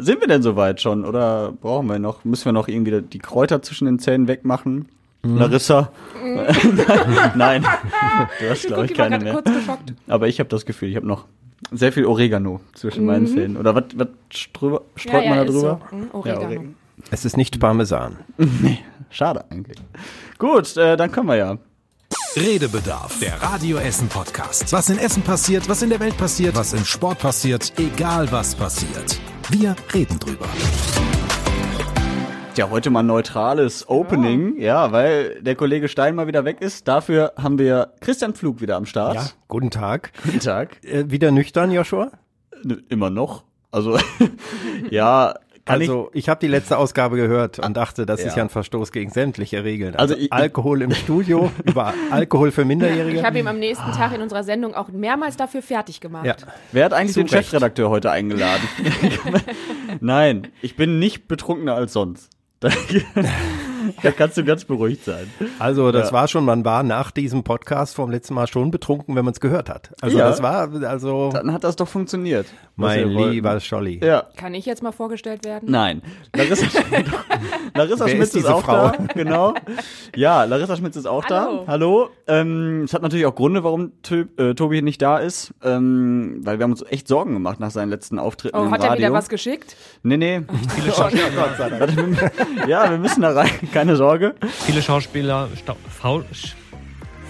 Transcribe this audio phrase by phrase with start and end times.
[0.00, 3.62] Sind wir denn soweit schon oder brauchen wir noch, müssen wir noch irgendwie die Kräuter
[3.62, 4.88] zwischen den Zähnen wegmachen?
[5.22, 5.90] Larissa?
[7.34, 7.62] Nein,
[8.40, 9.32] du hast glaube ich Guck, war keine mehr.
[9.34, 9.92] kurz geschockt.
[10.06, 11.24] Aber ich habe das Gefühl, ich habe noch
[11.72, 13.56] sehr viel Oregano zwischen meinen Zähnen.
[13.56, 13.84] Oder was,
[14.30, 15.80] streut Ja, man ja, da ist drüber?
[15.90, 15.96] so.
[15.96, 16.64] Mhm, Oregano.
[17.10, 18.16] Es ist nicht Parmesan.
[19.10, 19.78] Schade eigentlich.
[20.38, 21.58] Gut, äh, dann können wir ja.
[22.36, 23.18] Redebedarf.
[23.20, 24.72] Der Radio Essen Podcast.
[24.72, 28.54] Was in Essen passiert, was in der Welt passiert, was im Sport passiert, egal was
[28.54, 29.18] passiert.
[29.50, 30.46] Wir reden drüber.
[32.56, 36.88] Ja, heute mal neutrales Opening, ja, weil der Kollege Stein mal wieder weg ist.
[36.88, 39.14] Dafür haben wir Christian Pflug wieder am Start.
[39.14, 40.12] Ja, guten Tag.
[40.24, 40.84] Guten Tag.
[40.84, 42.10] Äh, wieder nüchtern, Joshua?
[42.64, 43.44] N- Immer noch.
[43.70, 43.98] Also,
[44.90, 45.34] ja,
[45.68, 48.36] kann also, ich, habe die letzte Ausgabe gehört und dachte, das ist Ja.
[48.38, 49.94] ja ein Verstoß gegen sämtliche Regeln.
[49.94, 53.18] Also Also, ich- Alkohol im Studio, über Alkohol für Minderjährige.
[53.18, 56.26] Ich habe ihn am nächsten Tag in unserer Sendung auch mehrmals dafür fertig gemacht.
[56.26, 56.34] ja.
[56.38, 57.44] ich, wer hat eigentlich Zu den Recht.
[57.50, 58.62] Chefredakteur heute eingeladen?
[60.00, 62.30] Nein, ich bin nicht betrunkener als sonst.
[64.02, 65.30] Da, kannst du ganz beruhigt sein.
[65.58, 66.12] Also das Ja.
[66.12, 69.40] war schon, man war nach diesem Podcast vom letzten Mal schon betrunken, wenn man es
[69.40, 69.90] gehört hat.
[70.00, 70.28] Also Ja.
[70.28, 72.46] das war, also Dann hat das doch funktioniert.
[72.76, 74.00] mein lieber Scholli.
[74.04, 74.24] Ja.
[74.36, 75.70] Kann ich jetzt mal vorgestellt werden?
[75.70, 76.02] Nein.
[76.34, 76.66] Larissa,
[77.74, 78.88] Larissa Wer Schmitz ist ist, diese auch Frau?
[78.90, 79.04] da.
[79.14, 79.54] Genau.
[80.16, 81.64] Ja, Larissa Schmitz ist auch Hallo.
[81.66, 81.72] da.
[81.72, 82.08] Hallo.
[82.26, 85.54] Ähm, es hat natürlich auch Gründe, warum Tö äh, Tobi nicht da ist.
[85.62, 88.82] Ähm, weil wir haben uns echt Sorgen gemacht nach seinen letzten Auftritten Oh, im hat
[88.82, 89.06] er Radio.
[89.06, 89.76] wieder was geschickt?
[90.02, 90.42] Nee, nee.
[90.74, 93.50] Viele, wir- ja, wir müssen da rein.
[93.78, 94.34] Keine Sorge.
[94.66, 95.76] viele Schauspieler, Stau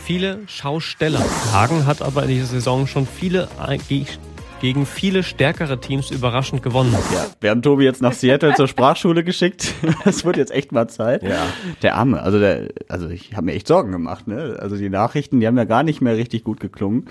[0.02, 1.20] viele Schausteller.
[1.52, 3.48] Hagen hat aber in dieser Saison schon viele
[3.90, 4.06] ge-
[4.62, 6.96] gegen viele stärkere Teams überraschend gewonnen.
[7.14, 9.74] Ja, wir haben Tobi jetzt nach Seattle zur Sprachschule geschickt.
[10.06, 11.22] Es wird jetzt echt mal Zeit.
[11.22, 11.36] Ja.
[11.82, 14.56] Der Arme, also der, also ich habe mir echt Sorgen gemacht, ne?
[14.58, 17.08] Also die Nachrichten, die haben ja gar nicht mehr richtig gut geklungen.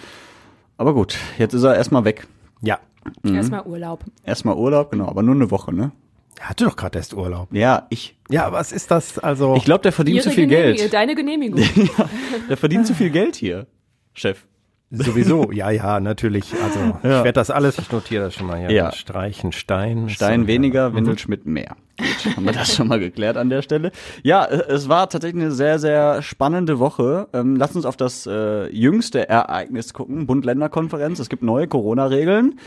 [0.78, 2.26] Aber gut, jetzt ist er erstmal weg.
[2.62, 2.80] Ja.
[3.22, 3.36] Mhm.
[3.36, 4.04] Erstmal Urlaub.
[4.24, 5.92] Erstmal Urlaub, genau, aber nur eine Woche, ne?
[6.40, 7.50] Er hatte doch gerade erst Urlaub.
[7.52, 9.18] Ja, ich, Ja, was ist das?
[9.20, 10.94] Also ich glaube, der verdient zu viel Genehmigung- Geld.
[10.94, 11.62] Deine Genehmigung.
[12.50, 13.66] Der verdient zu viel Geld hier,
[14.14, 14.46] Chef.
[14.92, 15.52] sowieso.
[15.52, 16.54] Ja, ja, natürlich.
[16.64, 17.18] Also Ja.
[17.20, 18.72] ich werde das alles, ich notiere das schon mal hier.
[18.72, 18.92] Ja.
[18.92, 20.10] Streichen, Stein.
[20.10, 20.94] Stein So, weniger, ja.
[20.94, 21.76] Windelschmidt mehr.
[21.98, 23.92] Gut, haben wir das schon mal geklärt an der Stelle.
[24.22, 27.28] Ja, äh, es war tatsächlich eine sehr, sehr spannende Woche.
[27.34, 31.18] Ähm, lass uns auf das äh, jüngste Ereignis gucken, Bund-Länder-Konferenz.
[31.18, 32.60] Es gibt neue Corona-Regeln.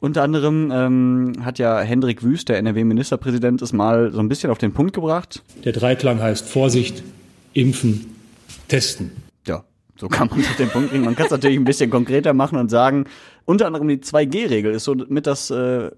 [0.00, 4.58] Unter anderem ähm, hat ja Hendrik Wüst, der NRW-Ministerpräsident, es mal so ein bisschen auf
[4.58, 5.42] den Punkt gebracht.
[5.64, 7.02] Der Dreiklang heißt Vorsicht,
[7.52, 8.14] Impfen,
[8.68, 9.10] Testen.
[9.46, 9.64] Ja,
[9.96, 11.04] so kann man es auf den Punkt bringen.
[11.04, 13.06] Man kann es natürlich ein bisschen konkreter machen und sagen,
[13.44, 15.90] unter anderem die 2G-Regel ist so mit das äh,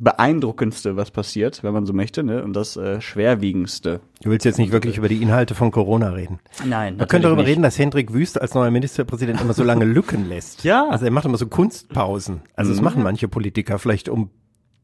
[0.00, 2.42] beeindruckendste, was passiert, wenn man so möchte, ne?
[2.44, 4.00] und das äh, schwerwiegendste.
[4.22, 6.38] Du willst jetzt nicht wirklich über die Inhalte von Corona reden.
[6.64, 10.28] Nein, Man könnte darüber reden, dass Hendrik Wüst als neuer Ministerpräsident immer so lange Lücken
[10.28, 10.64] lässt.
[10.64, 10.84] Ja.
[10.84, 10.90] Mhm.
[10.90, 12.42] Also er macht immer so Kunstpausen.
[12.54, 14.30] Also das machen manche Politiker vielleicht, um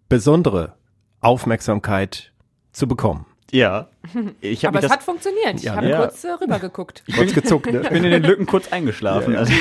[0.08, 0.74] besondere
[1.20, 2.32] Aufmerksamkeit
[2.72, 3.26] zu bekommen.
[3.50, 3.88] Ja.
[4.41, 5.54] Ich Aber es das hat funktioniert.
[5.56, 5.98] Ich Ja, habe ja.
[5.98, 7.04] kurz äh, rübergeguckt.
[7.16, 7.80] Kurz gezuckt, ne?
[7.82, 9.32] ich bin in den Lücken kurz eingeschlafen.
[9.34, 9.41] Ja.
[9.41, 9.53] also,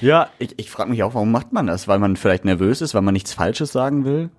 [0.00, 1.86] ja ich, ich frage mich auch, warum macht man das?
[1.88, 4.30] Weil man vielleicht nervös ist, weil man nichts Falsches sagen will?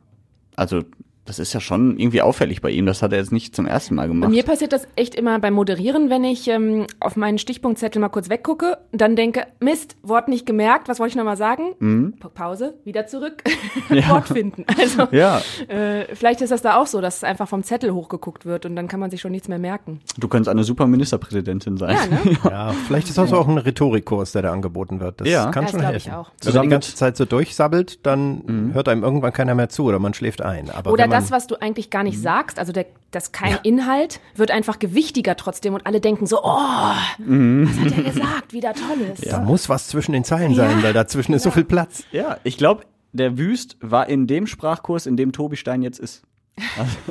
[0.58, 0.84] Also,
[1.28, 2.86] das ist ja schon irgendwie auffällig bei ihm.
[2.86, 4.30] Das hat er jetzt nicht zum ersten Mal Bei gemacht.
[4.32, 8.30] mir passiert das echt immer beim Moderieren, wenn ich ähm, auf meinen Stichpunktzettel mal kurz
[8.30, 12.14] weggucke, dann denke, Mist, Wort nicht gemerkt, was wollte ich nochmal sagen?
[12.20, 13.44] Pa- Pause, wieder zurück,
[13.90, 14.66] Wort finden.
[14.80, 18.66] Also ja, äh, vielleicht ist das da auch so, dass einfach vom Zettel hochgeguckt wird
[18.66, 20.00] und dann kann man sich schon nichts mehr merken.
[20.18, 21.96] du könntest eine super Ministerpräsidentin sein.
[21.96, 22.38] Ja, ne?
[22.58, 25.22] Ja, vielleicht ist das auch ein Rhetorikkurs, der da angeboten wird.
[25.22, 25.52] Das Ja.
[25.52, 26.18] kann Das schon glaub ich helfen.
[26.18, 26.28] auch.
[26.30, 29.84] Wenn man Zusammen die ganze Zeit so durchsabbelt, dann hört einem irgendwann keiner mehr zu
[29.86, 30.70] oder man schläft ein.
[30.70, 33.58] Aber Oder wenn man, das, was du eigentlich gar nicht sagst, also der, das kein
[33.64, 38.60] Inhalt, wird einfach gewichtiger trotzdem und alle denken so, oh, was hat er gesagt, wie
[38.60, 39.32] der toll ist.
[39.32, 40.84] da muss was zwischen den Zeilen sein, Ja.
[40.84, 42.04] weil dazwischen ist so viel Platz.
[42.12, 42.84] Ja, ich glaube,
[43.14, 46.24] der Wüst war in dem Sprachkurs, in dem Tobi Stein jetzt ist.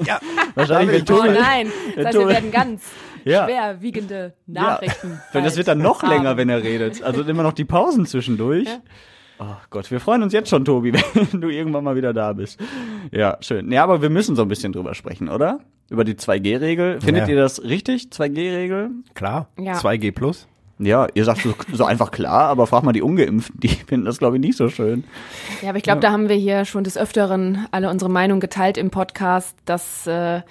[0.04, 0.18] Ja,
[0.54, 2.82] Wahrscheinlich, wenn Oh nein, das heißt, wir werden ganz
[3.24, 3.44] Ja.
[3.44, 5.20] schwerwiegende Nachrichten.
[5.32, 7.02] Weil das wird dann noch länger, wenn er redet.
[7.02, 8.68] Also immer noch die Pausen zwischendurch.
[9.38, 12.58] Oh Gott, wir freuen uns jetzt schon, Tobi, wenn du irgendwann mal wieder da bist.
[13.12, 13.70] Ja, schön.
[13.70, 15.60] Ja, aber wir müssen so ein bisschen drüber sprechen, oder?
[15.90, 17.00] Über die 2G-Regel.
[17.00, 17.34] Findet Ja.
[17.34, 18.90] ihr das richtig, 2G-Regel?
[19.14, 19.48] klar.
[19.58, 19.74] Ja.
[19.74, 20.48] 2G plus.
[20.78, 24.18] Ja, ihr sagt so, so einfach klar, aber frag mal die Ungeimpften, die finden das,
[24.18, 25.04] glaube ich, nicht so schön.
[25.62, 28.76] Ja, aber ich glaube, da haben wir hier schon des Öfteren alle unsere Meinung geteilt
[28.76, 30.42] im Podcast, dass äh,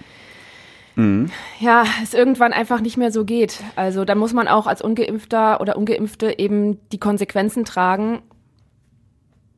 [0.97, 1.29] Mhm.
[1.59, 3.61] ja, es irgendwann einfach nicht mehr so geht.
[3.75, 8.21] Also da muss man auch als Ungeimpfter oder Ungeimpfte eben die Konsequenzen tragen.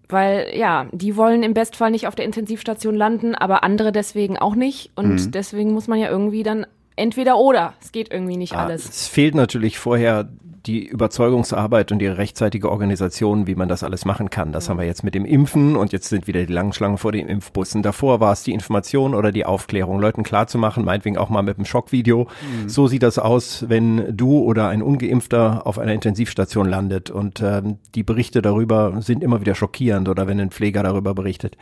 [0.09, 4.56] Weil ja, die wollen im Bestfall nicht auf der Intensivstation landen, aber andere deswegen auch
[4.56, 4.92] nicht.
[4.95, 5.31] Und Mhm.
[5.31, 6.65] deswegen muss man ja irgendwie dann
[6.95, 7.74] entweder oder.
[7.81, 8.86] Es geht irgendwie nicht Ja, alles.
[8.88, 10.30] Es fehlt natürlich vorher
[10.68, 14.52] die Überzeugungsarbeit und die rechtzeitige Organisation, wie man das alles machen kann.
[14.52, 17.14] Das haben wir jetzt mit dem Impfen und jetzt sind wieder die langen Schlangen vor
[17.14, 17.81] den Impfbussen.
[17.84, 21.66] Davor war es die Information oder die Aufklärung, Leuten klarzumachen, meinetwegen auch mal mit einem
[21.66, 22.25] Schockvideo.
[22.25, 22.69] Mhm.
[22.69, 27.10] So sieht das aus, wenn du oder ein Ungeimpfter auf einer Intensivstation landet.
[27.10, 31.58] Und ähm, die Berichte darüber sind immer wieder schockierend oder wenn ein Pfleger darüber berichtet.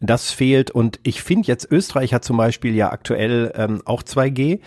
[0.00, 4.60] Das fehlt und ich finde jetzt, Österreich hat zum Beispiel ja aktuell ähm, auch 2G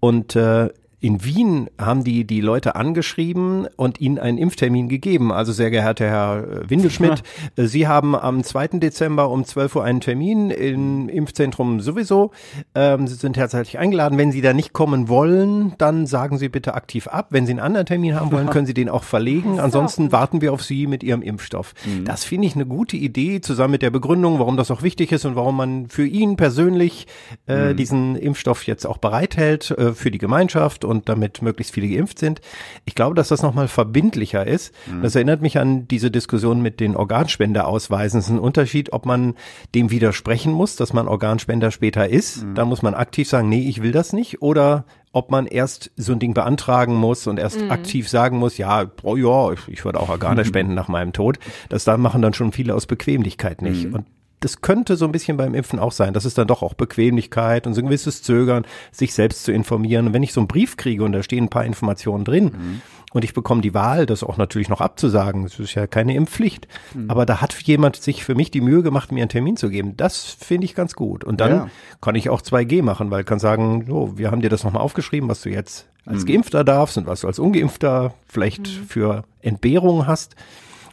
[0.00, 5.32] und äh, in Wien haben die die Leute angeschrieben und ihnen einen Impftermin gegeben.
[5.32, 7.24] Also sehr geehrter Herr äh, Windelschmidt, ja.
[7.56, 8.68] Äh, Sie haben am 2.
[8.78, 12.32] Dezember um 12 Uhr einen Termin im Impfzentrum sowieso.
[12.74, 14.18] Ähm, Sie sind herzlich eingeladen.
[14.18, 17.28] Wenn Sie da nicht kommen wollen, dann sagen Sie bitte aktiv ab.
[17.30, 19.58] Wenn Sie einen anderen Termin haben wollen, können Sie den auch verlegen.
[19.58, 21.74] Ansonsten warten wir auf Sie mit Ihrem Impfstoff.
[21.86, 22.04] Mhm.
[22.04, 25.24] Das finde ich eine gute Idee, zusammen mit der Begründung, warum das auch wichtig ist
[25.24, 27.06] und warum man für ihn persönlich
[27.46, 27.76] äh, mhm.
[27.76, 32.40] diesen Impfstoff jetzt auch bereithält, äh, für die Gemeinschaft und damit möglichst viele geimpft sind.
[32.84, 34.74] Ich glaube, dass das nochmal verbindlicher ist.
[34.86, 35.02] Mhm.
[35.02, 38.18] Das erinnert mich an diese Diskussion mit den Organspendeausweisen.
[38.20, 39.34] Es ist ein Unterschied, ob man
[39.74, 42.44] dem widersprechen muss, dass man Organspender später ist.
[42.44, 42.54] Mhm.
[42.54, 44.42] Da muss man aktiv sagen, nee, ich will das nicht.
[44.42, 47.70] Oder ob man erst so ein Ding beantragen muss und erst mhm.
[47.70, 51.38] aktiv sagen muss, ja, oh ja, ich, ich würde auch Organe spenden nach meinem Tod.
[51.68, 53.86] Das da machen dann schon viele aus Bequemlichkeit nicht.
[53.86, 53.94] Mhm.
[53.94, 54.06] Und
[54.40, 56.14] das könnte so ein bisschen beim Impfen auch sein.
[56.14, 60.08] Das ist dann doch auch Bequemlichkeit und so ein gewisses Zögern, sich selbst zu informieren.
[60.08, 62.82] Und wenn ich so einen Brief kriege und da stehen ein paar Informationen drin mhm.
[63.12, 66.68] und ich bekomme die Wahl, das auch natürlich noch abzusagen, das ist ja keine Impfpflicht.
[66.94, 67.10] Mhm.
[67.10, 69.96] Aber da hat jemand sich für mich die Mühe gemacht, mir einen Termin zu geben.
[69.98, 71.22] Das finde ich ganz gut.
[71.22, 71.70] Und dann ja.
[72.00, 74.82] kann ich auch 2G machen, weil ich kann sagen, so, wir haben dir das nochmal
[74.82, 76.28] aufgeschrieben, was du jetzt als mhm.
[76.28, 78.86] Geimpfter darfst und was du als Ungeimpfter vielleicht mhm.
[78.86, 80.34] für Entbehrungen hast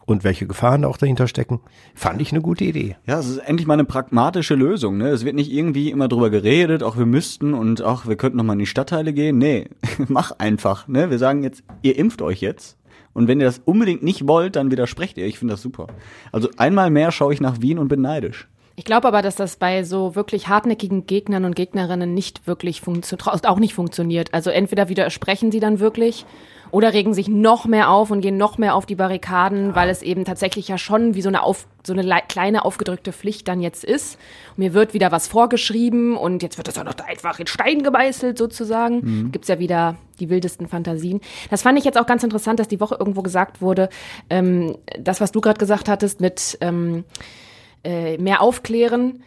[0.07, 1.59] und welche Gefahren auch dahinter stecken,
[1.93, 2.95] fand ich eine gute Idee.
[3.05, 4.97] Ja, es ist endlich mal eine pragmatische Lösung.
[4.97, 5.09] Ne?
[5.09, 8.45] Es wird nicht irgendwie immer drüber geredet, auch wir müssten und auch wir könnten noch
[8.45, 9.37] mal in die Stadtteile gehen.
[9.37, 9.67] Nee,
[10.07, 10.87] mach einfach.
[10.87, 11.11] Ne?
[11.11, 12.77] Wir sagen jetzt, ihr impft euch jetzt.
[13.13, 15.25] Und wenn ihr das unbedingt nicht wollt, dann widersprecht ihr.
[15.25, 15.87] Ich finde das super.
[16.31, 18.47] Also einmal mehr schaue ich nach Wien und bin neidisch.
[18.79, 23.47] Ich glaube aber, dass das bei so wirklich hartnäckigen Gegnern und Gegnerinnen nicht wirklich funktioniert,
[23.47, 24.35] auch nicht funktioniert.
[24.35, 26.27] Also entweder widersprechen sie dann wirklich
[26.69, 30.03] oder regen sich noch mehr auf und gehen noch mehr auf die Barrikaden, weil es
[30.03, 33.83] eben tatsächlich ja schon wie so eine, auf, so eine kleine aufgedrückte Pflicht dann jetzt
[33.83, 34.19] ist.
[34.57, 38.37] Mir wird wieder was vorgeschrieben und jetzt wird das auch noch einfach in Stein gemeißelt
[38.37, 38.99] sozusagen.
[39.01, 39.31] Mhm.
[39.31, 41.21] Gibt's ja wieder die wildesten Fantasien.
[41.49, 43.89] Das fand ich jetzt auch ganz interessant, dass die Woche irgendwo gesagt wurde,
[44.29, 47.05] ähm, das, was du gerade gesagt hattest mit ähm,
[47.83, 49.23] äh, mehr aufklären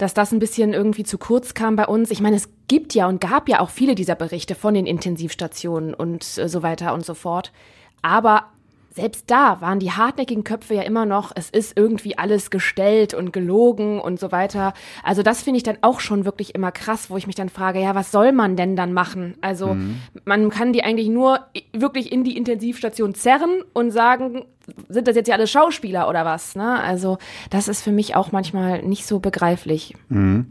[0.00, 2.10] dass das ein bisschen irgendwie zu kurz kam bei uns.
[2.10, 5.92] Ich meine, es gibt ja und gab ja auch viele dieser Berichte von den Intensivstationen
[5.92, 7.52] und äh, so weiter und so fort.
[8.00, 8.46] Aber
[8.92, 13.32] selbst da waren die hartnäckigen Köpfe ja immer noch, es ist irgendwie alles gestellt und
[13.32, 14.74] gelogen und so weiter.
[15.04, 17.80] Also das finde ich dann auch schon wirklich immer krass, wo ich mich dann frage,
[17.80, 19.34] ja, was soll man denn dann machen?
[19.40, 20.00] Also mhm.
[20.24, 21.40] man kann die eigentlich nur
[21.72, 24.44] wirklich in die Intensivstation zerren und sagen,
[24.88, 26.56] sind das jetzt ja alle Schauspieler oder was?
[26.56, 26.80] Ne?
[26.80, 27.18] Also
[27.50, 29.94] das ist für mich auch manchmal nicht so begreiflich.
[30.08, 30.46] Mhm.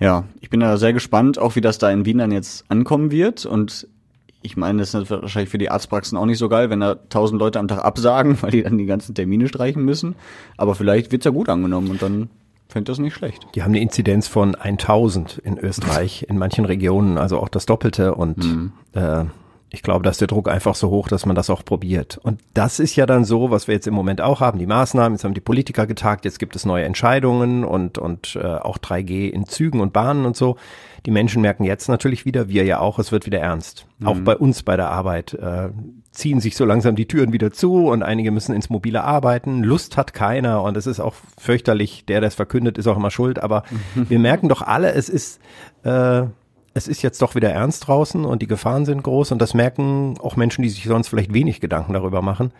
[0.00, 3.10] Ja, ich bin da sehr gespannt, auch wie das da in Wien dann jetzt ankommen
[3.10, 3.86] wird und
[4.42, 7.38] ich meine, das ist wahrscheinlich für die Arztpraxen auch nicht so geil, wenn da tausend
[7.38, 10.14] Leute am Tag absagen, weil die dann die ganzen Termine streichen müssen.
[10.56, 12.30] Aber vielleicht wird's ja gut angenommen und dann
[12.68, 13.46] fände das nicht schlecht.
[13.54, 18.14] Die haben eine Inzidenz von 1000 in Österreich, in manchen Regionen, also auch das Doppelte
[18.14, 18.72] und mhm.
[18.94, 19.24] äh,
[19.74, 22.18] ich glaube, da ist der Druck einfach so hoch, dass man das auch probiert.
[22.22, 25.14] Und das ist ja dann so, was wir jetzt im Moment auch haben, die Maßnahmen,
[25.14, 29.30] jetzt haben die Politiker getagt, jetzt gibt es neue Entscheidungen und, und äh, auch 3G
[29.30, 30.56] in Zügen und Bahnen und so.
[31.06, 33.86] Die Menschen merken jetzt natürlich wieder, wir ja auch, es wird wieder ernst.
[33.98, 34.06] Mhm.
[34.06, 35.70] Auch bei uns bei der Arbeit äh,
[36.10, 39.62] ziehen sich so langsam die Türen wieder zu und einige müssen ins mobile arbeiten.
[39.62, 43.10] Lust hat keiner und es ist auch fürchterlich, der, der es verkündet, ist auch immer
[43.10, 43.42] schuld.
[43.42, 43.62] Aber
[43.94, 45.40] wir merken doch alle, es ist
[45.82, 46.24] äh,
[46.74, 50.18] es ist jetzt doch wieder ernst draußen und die Gefahren sind groß und das merken
[50.20, 52.52] auch Menschen, die sich sonst vielleicht wenig Gedanken darüber machen.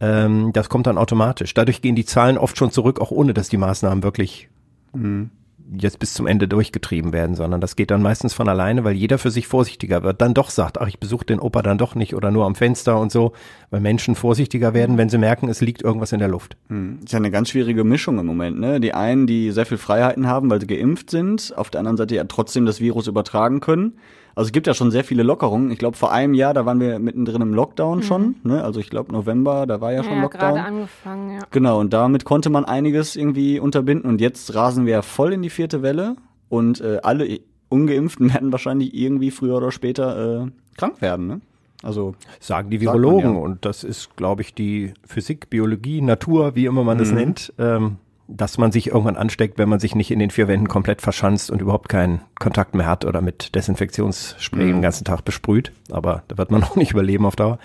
[0.00, 1.54] Ähm, das kommt dann automatisch.
[1.54, 4.48] Dadurch gehen die Zahlen oft schon zurück, auch ohne dass die Maßnahmen wirklich
[4.92, 5.30] mhm
[5.76, 9.18] jetzt bis zum Ende durchgetrieben werden, sondern das geht dann meistens von alleine, weil jeder
[9.18, 12.14] für sich vorsichtiger wird, dann doch sagt, ach, ich besuche den Opa dann doch nicht
[12.14, 13.32] oder nur am Fenster und so,
[13.70, 16.56] weil Menschen vorsichtiger werden, wenn sie merken, es liegt irgendwas in der Luft.
[16.68, 17.00] Hm.
[17.04, 18.80] Ist ja eine ganz schwierige Mischung im Moment, ne?
[18.80, 22.14] Die einen, die sehr viel Freiheiten haben, weil sie geimpft sind, auf der anderen Seite
[22.14, 23.94] ja trotzdem das Virus übertragen können.
[24.38, 25.72] Also es gibt ja schon sehr viele Lockerungen.
[25.72, 28.02] Ich glaube, vor einem Jahr, da waren wir mittendrin im Lockdown mhm.
[28.04, 28.34] schon.
[28.44, 28.62] Ne?
[28.62, 30.54] Also ich glaube, November, da war ja, ja schon Lockdown.
[30.54, 31.40] gerade angefangen, ja.
[31.50, 34.08] Genau, und damit konnte man einiges irgendwie unterbinden.
[34.08, 36.14] Und jetzt rasen wir ja voll in die vierte Welle.
[36.48, 41.26] Und äh, alle Ungeimpften werden wahrscheinlich irgendwie früher oder später äh, krank werden.
[41.26, 41.40] Ne?
[41.82, 43.34] Also sagen die Virologen.
[43.34, 43.40] Ja.
[43.40, 47.16] Und das ist, glaube ich, die Physik, Biologie, Natur, wie immer man es mhm.
[47.16, 47.52] nennt.
[47.58, 47.96] Ähm,
[48.30, 51.50] dass man sich irgendwann ansteckt, wenn man sich nicht in den vier Wänden komplett verschanzt
[51.50, 54.72] und überhaupt keinen Kontakt mehr hat oder mit Desinfektionsspray Mhm.
[54.74, 55.72] den ganzen Tag besprüht.
[55.90, 57.58] Aber da wird man auch nicht überleben auf Dauer.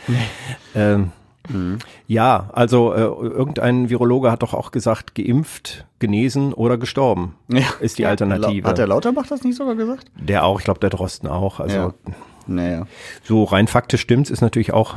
[0.75, 1.11] Ähm,
[1.49, 1.79] Mhm.
[2.07, 7.65] Ja, also äh, irgendein Virologe hat doch auch gesagt, geimpft, genesen oder gestorben Ja.
[7.81, 8.65] ist die Alternative.
[8.65, 10.05] Hat der Lauterbach das nicht sogar gesagt?
[10.15, 11.59] der auch, ich glaube, der Drosten auch.
[11.59, 11.93] Also Ja.
[12.47, 12.87] Naja.
[13.25, 14.95] so rein faktisch stimmt's, ist natürlich auch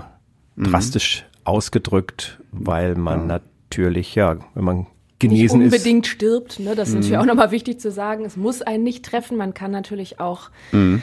[0.55, 0.71] Mhm.
[0.71, 4.87] drastisch ausgedrückt, weil man natürlich, ja, wenn man
[5.23, 5.73] Nicht genesen ist.
[5.73, 6.75] unbedingt stirbt, ne?
[6.75, 7.01] das ist Mhm.
[7.01, 8.25] natürlich auch nochmal wichtig zu sagen.
[8.25, 9.37] Es muss einen nicht treffen.
[9.39, 11.01] Man kann natürlich auch Mhm.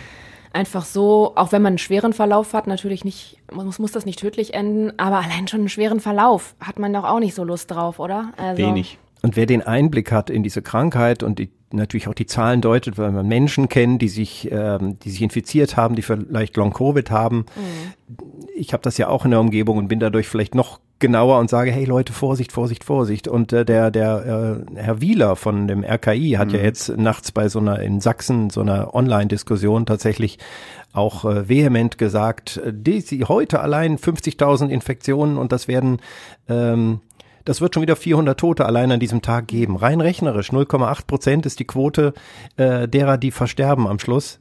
[0.53, 4.19] einfach so, auch wenn man einen schweren Verlauf hat, natürlich nicht, muss, muss das nicht
[4.19, 7.71] tödlich enden, aber allein schon einen schweren Verlauf hat man doch auch nicht so Lust
[7.71, 8.33] drauf, oder?
[8.37, 8.99] Also, Wenig.
[9.23, 12.97] Und wer den Einblick hat in diese Krankheit und die, natürlich auch die Zahlen deutet,
[12.97, 17.45] weil man Menschen kennt, die sich, ähm, die sich infiziert haben, die vielleicht Long-Covid haben.
[18.55, 21.49] Ich habe das ja auch in der Umgebung und bin dadurch vielleicht noch genauer und
[21.49, 23.27] sage, hey Leute, Vorsicht, Vorsicht, Vorsicht.
[23.27, 27.49] Und äh, der, der äh, Herr Wieler von dem RKI hat ja jetzt nachts bei
[27.49, 30.39] so einer in Sachsen so einer Online-Diskussion tatsächlich
[30.93, 35.99] auch äh, vehement gesagt, äh, die, sie heute allein 50.000 Infektionen und das werden
[36.47, 37.01] ähm,
[37.45, 39.75] das wird schon wieder 400 Tote allein an diesem Tag geben.
[39.75, 42.13] Rein rechnerisch, 0,8 Prozent ist die Quote
[42.57, 44.39] äh, derer, die versterben am Schluss.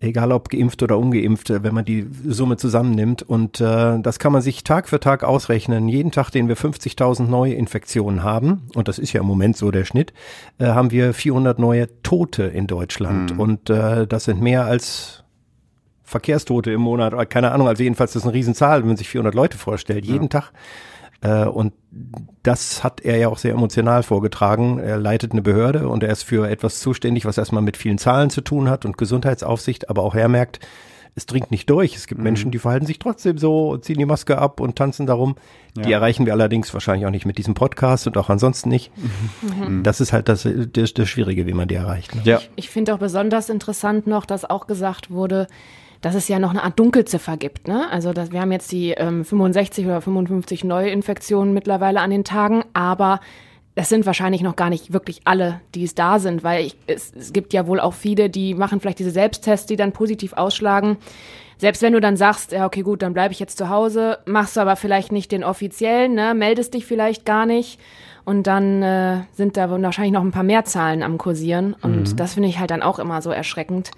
[0.00, 3.22] Egal ob geimpft oder ungeimpft, wenn man die Summe zusammennimmt.
[3.22, 5.88] Und äh, das kann man sich Tag für Tag ausrechnen.
[5.88, 9.70] Jeden Tag, den wir 50.000 neue Infektionen haben, und das ist ja im Moment so
[9.70, 10.12] der Schnitt,
[10.58, 13.38] äh, haben wir 400 neue Tote in Deutschland.
[13.38, 15.24] Und äh, das sind mehr als
[16.08, 19.34] Verkehrstote im Monat, keine Ahnung, also jedenfalls das ist eine Riesenzahl, wenn man sich 400
[19.34, 20.52] Leute vorstellt, jeden Tag.
[21.20, 21.72] Äh, und
[22.42, 24.78] das hat er ja auch sehr emotional vorgetragen.
[24.78, 28.30] Er leitet eine Behörde und er ist für etwas zuständig, was erstmal mit vielen Zahlen
[28.30, 30.60] zu tun hat und Gesundheitsaufsicht, aber auch er merkt,
[31.18, 31.96] es dringt nicht durch.
[31.96, 35.04] Es gibt Menschen, die verhalten sich trotzdem so und ziehen die Maske ab und tanzen
[35.06, 35.34] darum.
[35.76, 38.90] Die erreichen wir allerdings wahrscheinlich auch nicht mit diesem Podcast und auch ansonsten nicht.
[39.82, 42.14] Das ist halt das, das, das Schwierige, wie man die erreicht.
[42.14, 42.22] Ne?
[42.24, 42.40] Ja.
[42.56, 45.48] Ich finde auch besonders interessant noch, dass auch gesagt wurde,
[46.00, 47.68] dass es ja noch eine Art Dunkelziffer gibt.
[47.68, 47.90] Ne?
[47.90, 52.64] Also dass, wir haben jetzt die ähm, 65 oder 55 Neuinfektionen mittlerweile an den Tagen,
[52.72, 53.20] aber
[53.74, 57.12] das sind wahrscheinlich noch gar nicht wirklich alle, die es da sind, weil ich, es,
[57.14, 60.96] es gibt ja wohl auch viele, die machen vielleicht diese Selbsttests, die dann positiv ausschlagen.
[61.58, 64.56] Selbst wenn du dann sagst, ja, okay, gut, dann bleibe ich jetzt zu Hause, machst
[64.56, 67.80] du aber vielleicht nicht den offiziellen, ne, meldest dich vielleicht gar nicht.
[68.24, 71.74] Und dann äh, sind da wahrscheinlich noch ein paar mehr Zahlen am Kursieren.
[71.80, 73.90] Und das finde ich halt dann auch immer so erschreckend.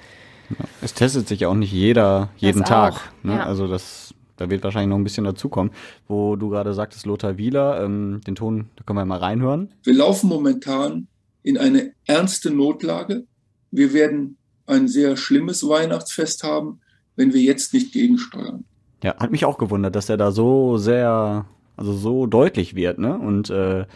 [0.83, 2.95] Es testet sich ja auch nicht jeder jeden Das Tag.
[2.95, 3.35] auch, Ne?
[3.35, 3.45] ja.
[3.45, 5.73] Also das, da wird wahrscheinlich noch ein bisschen dazukommen.
[6.09, 9.73] Wo du gerade sagtest, Lothar Wieler, ähm, den Ton, da können wir mal reinhören.
[9.85, 11.07] Wir laufen momentan
[11.43, 13.25] in eine ernste Notlage.
[13.71, 16.81] Wir werden ein sehr schlimmes Weihnachtsfest haben,
[17.17, 18.65] wenn wir jetzt nicht gegensteuern.
[19.03, 23.19] Ja, hat mich auch gewundert, dass er da so sehr, also so deutlich wird, ne?
[23.19, 23.87] Und äh,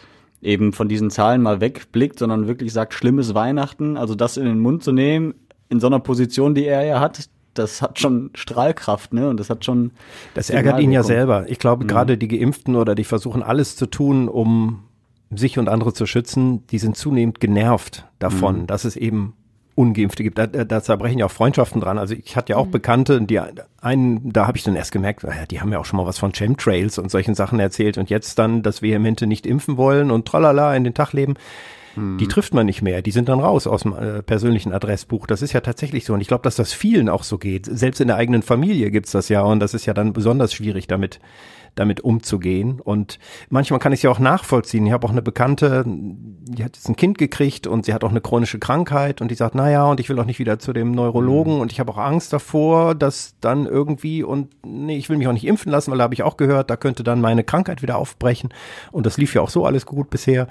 [0.41, 4.59] eben von diesen Zahlen mal wegblickt, sondern wirklich sagt, schlimmes Weihnachten, also das in den
[4.59, 5.33] Mund zu nehmen,
[5.69, 9.29] in so einer Position, die er ja hat, das hat schon Strahlkraft, ne?
[9.29, 9.91] Und das hat schon.
[10.33, 11.45] Das ärgert ihn ja selber.
[11.47, 14.83] Ich glaube, gerade die Geimpften oder die versuchen alles zu tun, um
[15.31, 19.33] sich und andere zu schützen, die sind zunehmend genervt davon, dass es eben
[19.75, 20.37] Ungeimpfte gibt.
[20.37, 21.97] Da, da zerbrechen ja auch Freundschaften dran.
[21.97, 23.39] Also ich hatte ja auch Bekannte, die
[23.81, 26.31] einen, da habe ich dann erst gemerkt, die haben ja auch schon mal was von
[26.31, 30.75] Chemtrails und solchen Sachen erzählt und jetzt dann das vehemente nicht impfen wollen und tralala
[30.75, 31.35] in den Tag leben.
[32.17, 33.01] Die trifft man nicht mehr.
[33.01, 35.27] Die sind dann raus aus dem äh, persönlichen Adressbuch.
[35.27, 36.13] Das ist ja tatsächlich so.
[36.13, 37.65] Und ich glaube, dass das vielen auch so geht.
[37.65, 39.41] Selbst in der eigenen Familie gibt's das ja.
[39.41, 41.19] Und das ist ja dann besonders schwierig, damit,
[41.75, 42.81] damit umzugehen.
[42.81, 44.85] Und manchmal kann ich es ja auch nachvollziehen.
[44.85, 48.09] Ich habe auch eine Bekannte, die hat jetzt ein Kind gekriegt und sie hat auch
[48.09, 50.73] eine chronische Krankheit und die sagt, na ja, und ich will auch nicht wieder zu
[50.73, 55.17] dem Neurologen und ich habe auch Angst davor, dass dann irgendwie und nee, ich will
[55.17, 57.43] mich auch nicht impfen lassen, weil da habe ich auch gehört, da könnte dann meine
[57.43, 58.53] Krankheit wieder aufbrechen.
[58.91, 60.47] Und das lief ja auch so alles gut bisher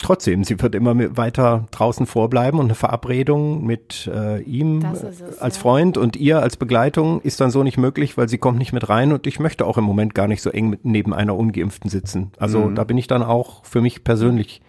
[0.00, 5.20] trotzdem, sie wird immer weiter draußen vorbleiben und eine Verabredung mit äh, ihm Das ist
[5.20, 5.62] es, als ja.
[5.62, 8.88] Freund und ihr als Begleitung ist dann so nicht möglich, weil sie kommt nicht mit
[8.88, 11.90] rein und ich möchte auch im Moment gar nicht so eng mit, neben einer Ungeimpften
[11.90, 12.32] sitzen.
[12.38, 14.60] Also da bin ich dann auch für mich persönlich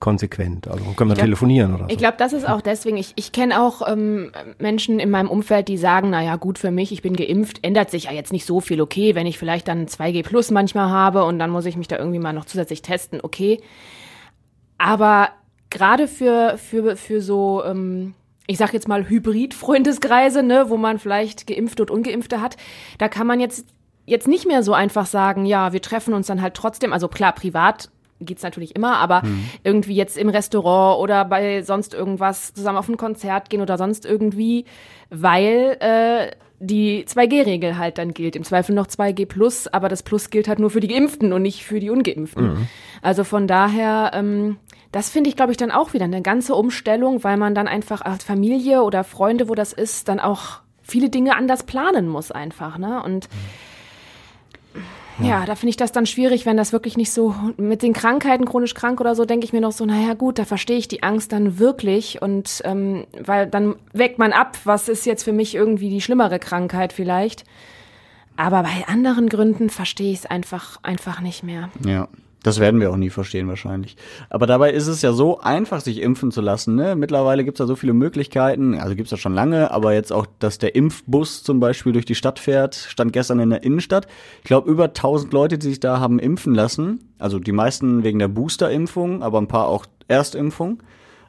[0.00, 0.66] konsequent.
[0.66, 1.90] Also können wir glaub- telefonieren oder so.
[1.90, 5.68] Ich glaube, das ist auch deswegen, ich, ich kenne auch ähm, Menschen in meinem Umfeld,
[5.68, 8.60] die sagen, naja, gut für mich, ich bin geimpft, ändert sich ja jetzt nicht so
[8.60, 11.86] viel, okay, wenn ich vielleicht dann 2G Plus manchmal habe und dann muss ich mich
[11.86, 13.60] da irgendwie mal noch zusätzlich testen, okay.
[14.80, 15.28] Aber
[15.68, 18.14] gerade für, für, für so, ähm,
[18.46, 22.56] ich sag jetzt mal Hybrid-Freundeskreise, ne, wo man vielleicht Geimpfte und Ungeimpfte hat,
[22.96, 23.66] da kann man jetzt,
[24.06, 27.34] jetzt nicht mehr so einfach sagen, ja, wir treffen uns dann halt trotzdem, also klar,
[27.34, 27.90] privat
[28.22, 29.22] geht's natürlich immer, aber
[29.64, 34.04] irgendwie jetzt im Restaurant oder bei sonst irgendwas zusammen auf ein Konzert gehen oder sonst
[34.04, 34.66] irgendwie,
[35.08, 38.36] weil äh, die 2G-Regel halt dann gilt.
[38.36, 41.40] Im Zweifel noch 2G plus, aber das Plus gilt halt nur für die Geimpften und
[41.40, 42.68] nicht für die Ungeimpften.
[43.00, 44.58] Also von daher, ähm,
[44.92, 48.00] das finde ich, glaube ich, dann auch wieder eine ganze Umstellung, weil man dann einfach
[48.02, 52.76] als Familie oder Freunde, wo das ist, dann auch viele Dinge anders planen muss einfach,
[52.78, 53.02] ne?
[53.02, 53.28] Und
[55.22, 58.46] ja, da finde ich das dann schwierig, wenn das wirklich nicht so mit den Krankheiten
[58.46, 61.02] chronisch krank oder so, denke ich mir noch so, naja gut, da verstehe ich die
[61.02, 65.54] Angst dann wirklich und ähm, weil dann wägt man ab, was ist jetzt für mich
[65.54, 67.44] irgendwie die schlimmere Krankheit vielleicht.
[68.36, 71.68] Aber bei anderen Gründen verstehe ich es einfach, einfach nicht mehr.
[71.84, 72.08] Ja.
[72.42, 73.96] Das werden wir auch nie verstehen wahrscheinlich.
[74.30, 76.74] Aber dabei ist es ja so einfach, sich impfen zu lassen.
[76.74, 76.96] Ne?
[76.96, 78.78] Mittlerweile gibt's da so viele Möglichkeiten.
[78.78, 82.14] Also gibt's das schon lange, aber jetzt auch, dass der Impfbus zum Beispiel durch die
[82.14, 84.06] Stadt fährt, stand gestern in der Innenstadt.
[84.38, 87.10] Ich glaube, über 1000 Leute, die sich da haben impfen lassen.
[87.18, 90.82] Also die meisten wegen der Boosterimpfung, aber ein paar auch Erstimpfung.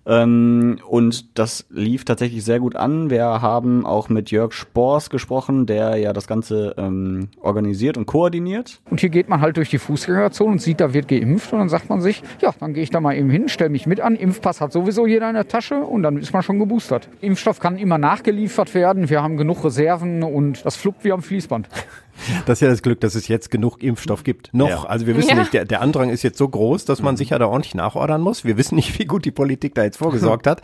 [0.05, 3.09] Ähm, und das lief tatsächlich sehr gut an.
[3.09, 8.81] Wir haben auch mit Jörg Spors gesprochen, der ja das Ganze ähm, organisiert und koordiniert.
[8.89, 11.69] Und hier geht man halt durch die Fußgängerzone und sieht, da wird geimpft und dann
[11.69, 14.15] sagt man sich, ja, dann gehe ich da mal eben hin, stelle mich mit an.
[14.15, 17.07] Impfpass hat sowieso jeder in der Tasche und dann ist man schon geboostert.
[17.21, 19.09] Impfstoff kann immer nachgeliefert werden.
[19.09, 21.67] Wir haben genug Reserven und das fluppt wie am Fließband.
[22.45, 24.53] Das ist ja das Glück, dass es jetzt genug Impfstoff gibt.
[24.53, 24.69] Noch.
[24.69, 24.83] Ja.
[24.83, 25.35] Also wir wissen Ja.
[25.35, 28.43] nicht, der, der Andrang ist jetzt so groß, dass man sicher da ordentlich nachordern muss.
[28.45, 30.61] Wir wissen nicht, wie gut die Politik da jetzt vorgesorgt hat.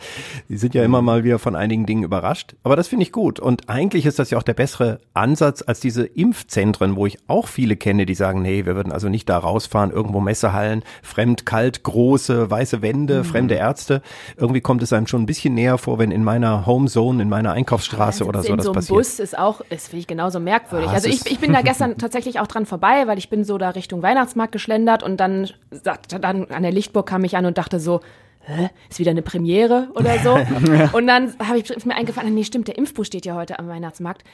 [0.48, 2.54] Die sind ja immer mal wieder von einigen Dingen überrascht.
[2.62, 3.40] Aber das finde ich gut.
[3.40, 7.48] Und eigentlich ist das ja auch der bessere Ansatz als diese Impfzentren, wo ich auch
[7.48, 11.82] viele kenne, die sagen, nee, wir würden also nicht da rausfahren, irgendwo Messehallen, fremd, kalt,
[11.82, 14.02] große, weiße Wände, fremde Ärzte.
[14.36, 17.52] Irgendwie kommt es einem schon ein bisschen näher vor, wenn in meiner Homezone, in meiner
[17.52, 18.96] Einkaufsstraße oder so in das so einem passiert.
[18.98, 20.90] Bus ist auch, ist finde ich genauso merkwürdig.
[20.90, 23.58] Ah, also ich, ich bin da gestern tatsächlich auch dran vorbei, weil ich bin so
[23.58, 27.58] da Richtung Weihnachtsmarkt geschlendert und dann sagte dann an der Lichtburg kam ich an und
[27.58, 28.00] dachte so,
[28.48, 28.70] Hä?
[28.88, 30.32] Ist wieder eine Premiere oder so.
[30.96, 34.24] Und dann habe ich mir eingefallen, nee, stimmt, der Impfbus steht ja heute am Weihnachtsmarkt.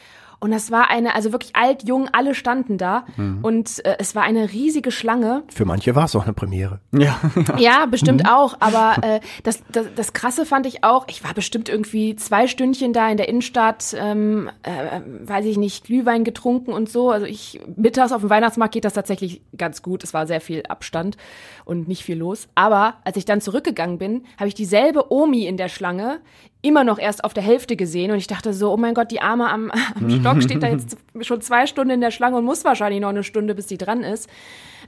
[0.45, 3.07] Und das war eine, also wirklich alt, jung, alle standen da.
[3.17, 3.39] Mhm.
[3.41, 5.43] Und äh, es war eine riesige Schlange.
[5.49, 6.81] Für manche war es auch eine Premiere.
[6.93, 7.19] Ja,
[7.57, 8.55] Ja, bestimmt auch.
[8.61, 12.93] Aber äh, das, das, das Krasse fand ich auch, ich war bestimmt irgendwie zwei Stündchen
[12.93, 17.11] da in der Innenstadt, ähm, äh, weiß ich nicht, Glühwein getrunken und so.
[17.11, 20.05] Also ich, mittags auf dem Weihnachtsmarkt geht das tatsächlich ganz gut.
[20.05, 21.17] Es war sehr viel Abstand
[21.65, 22.49] und nicht viel los.
[22.55, 26.21] Aber als ich dann zurückgegangen bin, habe ich dieselbe Omi in der Schlange
[26.65, 29.21] immer noch erst auf der Hälfte gesehen und ich dachte so, oh mein Gott, die
[29.21, 32.65] Arme am, am Stock steht da jetzt schon zwei Stunden in der Schlange und muss
[32.65, 34.31] wahrscheinlich noch eine Stunde, bis sie dran ist.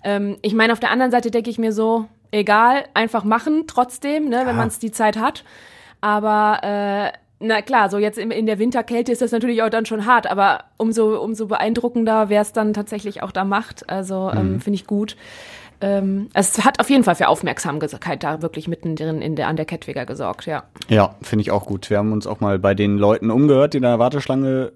[0.03, 4.29] Ähm, ich meine, auf der anderen Seite denke ich mir so, egal, einfach machen trotzdem,
[4.29, 5.44] ne, wenn man es die Zeit hat.
[6.01, 9.85] Aber äh, na klar, so jetzt in, in der Winterkälte ist das natürlich auch dann
[9.85, 13.88] schon hart, aber umso, umso beeindruckender, wer es dann tatsächlich auch da macht.
[13.90, 15.16] Also ähm, finde ich gut.
[15.81, 19.67] Ähm, es hat auf jeden Fall für Aufmerksamkeit da wirklich mittendrin in der, an der
[19.67, 20.65] Kettwiger gesorgt, ja.
[20.89, 21.91] Ja, finde ich auch gut.
[21.91, 24.73] Wir haben uns auch mal bei den Leuten umgehört, die in der Warteschlange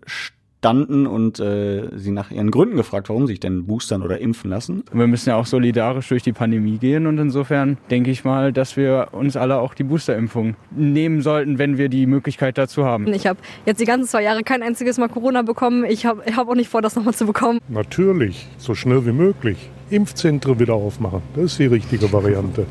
[0.60, 4.50] standen und äh, sie nach ihren Gründen gefragt, warum sie sich denn boostern oder impfen
[4.50, 4.84] lassen.
[4.92, 8.76] Wir müssen ja auch solidarisch durch die Pandemie gehen und insofern denke ich mal, dass
[8.76, 13.06] wir uns alle auch die Boosterimpfung nehmen sollten, wenn wir die Möglichkeit dazu haben.
[13.14, 15.84] Ich habe jetzt die ganzen zwei Jahre kein einziges Mal Corona bekommen.
[15.84, 17.58] Ich habe hab auch nicht vor, das nochmal zu bekommen.
[17.68, 19.70] Natürlich, so schnell wie möglich.
[19.90, 21.22] Impfzentren wieder aufmachen.
[21.34, 22.66] Das ist die richtige Variante.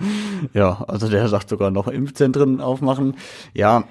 [0.53, 3.15] Ja, also der sagt sogar noch Impfzentren aufmachen.
[3.53, 3.83] Ja,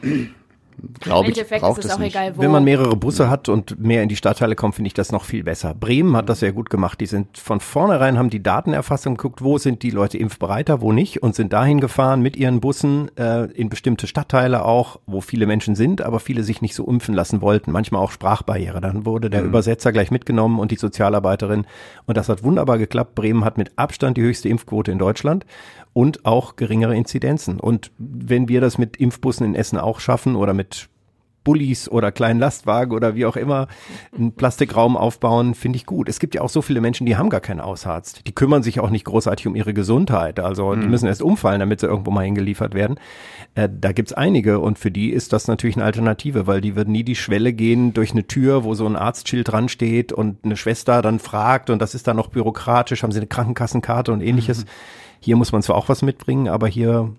[1.01, 2.15] glaube Im ich, Endeffekt braucht ist es nicht.
[2.15, 2.43] egal, wo.
[2.43, 5.25] Wenn man mehrere Busse hat und mehr in die Stadtteile kommt, finde ich das noch
[5.25, 5.75] viel besser.
[5.75, 7.01] Bremen hat das sehr gut gemacht.
[7.01, 11.23] Die sind von vornherein, haben die Datenerfassung geguckt, wo sind die Leute impfbereiter, wo nicht
[11.23, 15.75] und sind dahin gefahren mit ihren Bussen äh, in bestimmte Stadtteile auch, wo viele Menschen
[15.75, 17.73] sind, aber viele sich nicht so impfen lassen wollten.
[17.73, 18.81] Manchmal auch Sprachbarriere.
[18.81, 21.67] Dann wurde der Übersetzer gleich mitgenommen und die Sozialarbeiterin.
[22.07, 23.15] Und das hat wunderbar geklappt.
[23.15, 25.45] Bremen hat mit Abstand die höchste Impfquote in Deutschland
[25.93, 27.59] und auch geringere Inzidenzen.
[27.59, 30.68] Und wenn wir das mit Impfbussen in Essen auch schaffen oder mit
[31.49, 33.69] Bullis oder kleinen Lastwagen oder wie auch immer
[34.15, 36.07] einen Plastikraum aufbauen, finde ich gut.
[36.11, 38.27] Es gibt ja auch so viele Menschen, die haben gar keinen Hausarzt.
[38.27, 40.41] Die kümmern sich auch nicht großartig um ihre Gesundheit.
[40.41, 43.01] Also die müssen erst umfallen, damit sie irgendwo mal hingeliefert werden.
[43.55, 46.93] Äh, da gibt's einige und für die ist das natürlich eine Alternative, weil die würden
[46.93, 50.57] nie die Schwelle gehen durch eine Tür, wo so ein Arztschild dran steht und eine
[50.59, 54.67] Schwester dann fragt und das ist dann noch bürokratisch, haben sie eine Krankenkassenkarte und ähnliches.
[55.21, 57.13] Hier muss man zwar auch was mitbringen, aber hier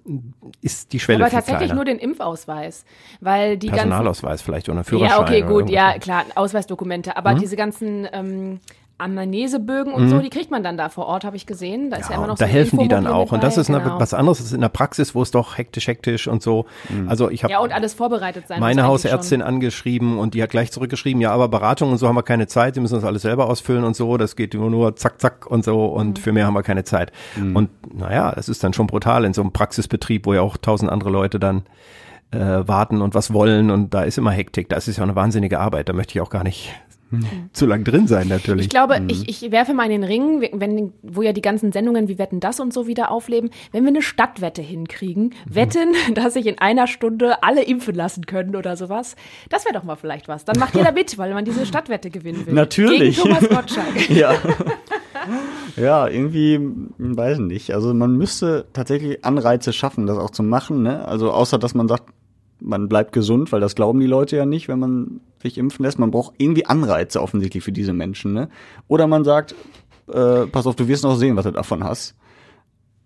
[0.61, 1.75] ist die Schwelle Aber tatsächlich kleiner.
[1.75, 2.85] nur den Impfausweis,
[3.19, 5.17] weil die ganzen Personalausweis vielleicht oder Führerschein.
[5.17, 7.17] Ja, okay, gut, ja, klar, Ausweisdokumente.
[7.17, 7.39] Aber Mhm.
[7.39, 8.59] diese ganzen ähm,
[8.99, 11.89] Amnesebögen und so, die kriegt man dann da vor Ort, habe ich gesehen.
[11.89, 13.31] Da ist ja, immer noch da so helfen die dann auch.
[13.31, 13.99] Und das ist eine, genau.
[13.99, 16.65] was anderes ist in der Praxis, wo es doch hektisch, hektisch und so.
[17.07, 18.59] Also ich habe Ja, und alles vorbereitet sein.
[18.59, 19.47] meine Hausärztin schon.
[19.47, 22.75] angeschrieben und die hat gleich zurückgeschrieben, ja, aber Beratung und so haben wir keine Zeit,
[22.75, 25.63] sie müssen das alles selber ausfüllen und so, das geht nur, nur zack, zack und
[25.63, 26.21] so und Mhm.
[26.21, 27.11] für mehr haben wir keine Zeit.
[27.37, 30.91] Und naja, das ist dann schon brutal in so einem Praxisbetrieb, wo ja auch tausend
[30.91, 31.63] andere Leute dann
[32.31, 35.59] äh, warten und was wollen und da ist immer Hektik, das ist ja eine wahnsinnige
[35.59, 36.71] Arbeit, da möchte ich auch gar nicht
[37.53, 38.65] zu lang drin sein natürlich.
[38.65, 42.07] Ich glaube, ich, ich werfe mal in den Ring, wenn, wo ja die ganzen Sendungen
[42.07, 46.45] wie Wetten das und so wieder aufleben, wenn wir eine Stadtwette hinkriegen, wetten, dass sich
[46.45, 49.15] in einer Stunde alle impfen lassen können oder sowas,
[49.49, 50.45] das wäre doch mal vielleicht was.
[50.45, 52.53] Dann macht jeder mit, weil man diese Stadtwette gewinnen will.
[52.53, 53.17] Natürlich.
[53.17, 54.09] Gegen Thomas Gottschalk.
[54.09, 54.35] Ja.
[55.75, 56.59] ja, irgendwie,
[56.97, 57.73] weiß ich nicht.
[57.73, 60.83] Also man müsste tatsächlich Anreize schaffen, das auch zu machen.
[60.83, 61.07] Ne?
[61.07, 62.03] Also außer, dass man sagt,
[62.59, 65.99] man bleibt gesund, weil das glauben die Leute ja nicht, wenn man sich impfen lässt.
[65.99, 68.33] Man braucht irgendwie Anreize offensichtlich für diese Menschen.
[68.33, 68.49] Ne?
[68.87, 69.55] Oder man sagt,
[70.07, 72.15] äh, pass auf, du wirst noch sehen, was du davon hast.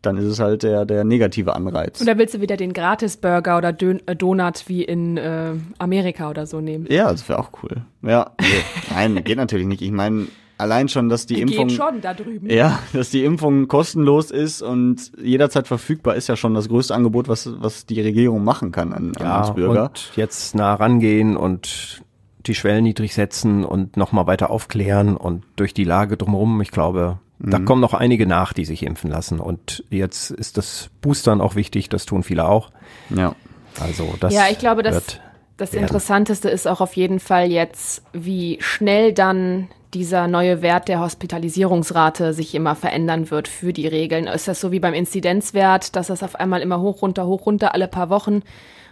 [0.01, 2.01] Dann ist es halt der, der negative Anreiz.
[2.01, 6.45] Oder willst du wieder den Gratis-Burger oder Dön äh, Donut wie in äh, Amerika oder
[6.45, 6.87] so nehmen?
[6.89, 7.85] ja, das wäre auch cool.
[8.01, 8.47] Ja, nee,
[8.93, 9.81] nein, geht natürlich nicht.
[9.81, 11.67] Ich meine, allein schon, dass die Impfung.
[11.67, 12.49] Geht schon da drüben.
[12.49, 17.27] Ja, dass die Impfung kostenlos ist und jederzeit verfügbar, ist ja schon das größte Angebot,
[17.27, 19.85] was, was die Regierung machen kann an, an ja, uns Bürger.
[19.85, 22.01] und jetzt nah rangehen und
[22.45, 27.19] die Schwellen niedrig setzen und nochmal weiter aufklären und durch die Lage drumherum, ich glaube,
[27.39, 27.65] da Mhm.
[27.65, 29.39] kommen noch einige nach, die sich impfen lassen.
[29.39, 32.71] Und jetzt ist das Boostern auch wichtig, das tun viele auch.
[33.09, 33.35] Ja.
[33.81, 35.19] Also das Ja, ich glaube, das,
[35.57, 35.73] das.
[35.73, 42.33] Interessanteste ist auch auf jeden Fall jetzt, wie schnell dann dieser neue Wert der Hospitalisierungsrate
[42.33, 44.27] sich immer verändern wird für die Regeln.
[44.27, 47.73] Ist das so wie beim Inzidenzwert, dass das auf einmal immer hoch, runter, hoch, runter
[47.73, 48.41] alle paar Wochen?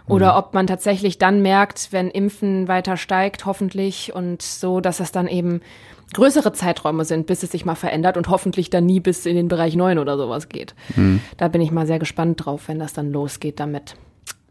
[0.06, 5.12] Oder ob man tatsächlich dann merkt, wenn Impfen weiter steigt, hoffentlich, und so, dass es
[5.12, 5.60] dann eben
[6.12, 9.48] größere Zeiträume sind, bis es sich mal verändert und hoffentlich dann nie bis in den
[9.48, 10.74] Bereich 9 oder sowas geht.
[11.36, 13.96] Da bin ich mal sehr gespannt drauf, wenn das dann losgeht damit.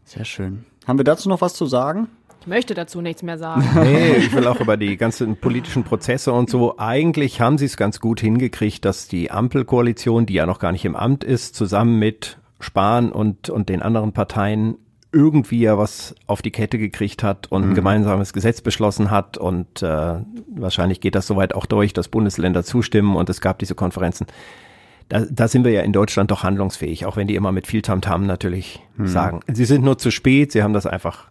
[0.04, 0.64] Sehr schön.
[0.86, 2.08] Haben wir dazu noch was zu sagen?
[2.40, 3.62] Ich möchte dazu nichts mehr sagen.
[3.84, 6.76] Nee, ich will auch über die ganzen politischen Prozesse und so.
[6.76, 10.84] Eigentlich haben sie es ganz gut hingekriegt, dass die Ampelkoalition, die ja noch gar nicht
[10.84, 14.76] im Amt ist, zusammen mit Spahn und, und den anderen Parteien
[15.12, 19.82] irgendwie ja was auf die Kette gekriegt hat und ein gemeinsames Gesetz beschlossen hat und
[19.82, 20.14] äh,
[20.54, 24.26] wahrscheinlich geht das soweit auch durch, dass Bundesländer zustimmen und es gab diese Konferenzen.
[25.08, 27.82] Da, da sind wir ja in Deutschland doch handlungsfähig, auch wenn die immer mit viel
[27.82, 29.40] Tamtam natürlich sagen.
[29.52, 31.28] Sie sind nur zu spät, sie haben das einfach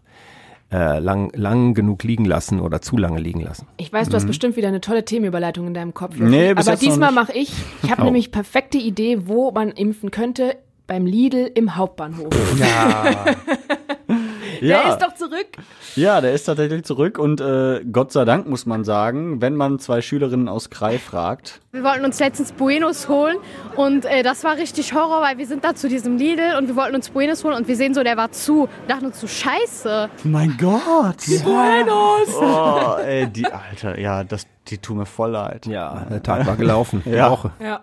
[0.72, 3.68] äh, lang, lang genug liegen lassen oder zu lange liegen lassen.
[3.78, 6.16] Ich weiß, du hast bestimmt wieder eine tolle Themenüberleitung in deinem Kopf.
[6.18, 7.52] Nee, bis Aber diesmal mache ich.
[7.84, 8.06] Ich habe Oh.
[8.06, 10.56] nämlich perfekte Idee, wo man impfen könnte.
[10.88, 12.30] Beim Lidl im Hauptbahnhof.
[14.68, 15.48] Der ist doch zurück.
[15.96, 19.80] Ja, der ist tatsächlich zurück und äh, Gott sei Dank muss man sagen, wenn man
[19.80, 21.62] zwei Schülerinnen aus Krai fragt.
[21.72, 23.38] Wir wollten uns letztens Buenos holen
[23.76, 26.76] und äh, das war richtig Horror, weil wir sind da zu diesem Lidl und wir
[26.76, 28.68] wollten uns Buenos holen und wir sehen so, der war zu.
[28.86, 30.10] Wir dachten uns so, scheiße.
[30.24, 31.26] Mein Gott!
[31.44, 32.36] Buenos!
[32.40, 35.66] Oh, ey, die, Alter, ja, das, die tun mir voll leid.
[35.66, 37.02] Ja, der Tag war gelaufen.
[37.06, 37.26] Ja.
[37.26, 37.52] Die Woche.
[37.60, 37.82] Ja.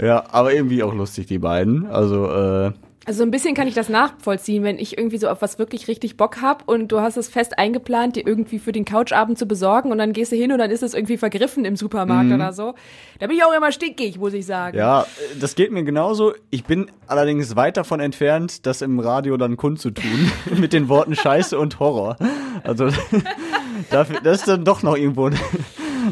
[0.00, 1.86] Ja, aber irgendwie auch lustig, die beiden.
[1.86, 2.72] Also, äh,
[3.06, 6.16] Also ein bisschen kann ich das nachvollziehen, wenn ich irgendwie so auf was wirklich richtig
[6.16, 9.92] Bock hab und du hast es fest eingeplant, dir irgendwie für den Couchabend zu besorgen
[9.92, 12.74] und dann gehst du hin und dann ist es irgendwie vergriffen im Supermarkt oder so.
[13.20, 14.76] Da bin ich auch immer stinkig, muss ich sagen.
[14.76, 15.06] ja,
[15.40, 16.34] das geht mir genauso.
[16.50, 20.32] Ich bin allerdings weit davon entfernt, das im Radio dann kundzutun.
[20.58, 22.16] mit den Worten Scheiße und Horror.
[22.62, 22.88] Also,
[23.90, 25.30] dafür, das ist dann doch noch irgendwo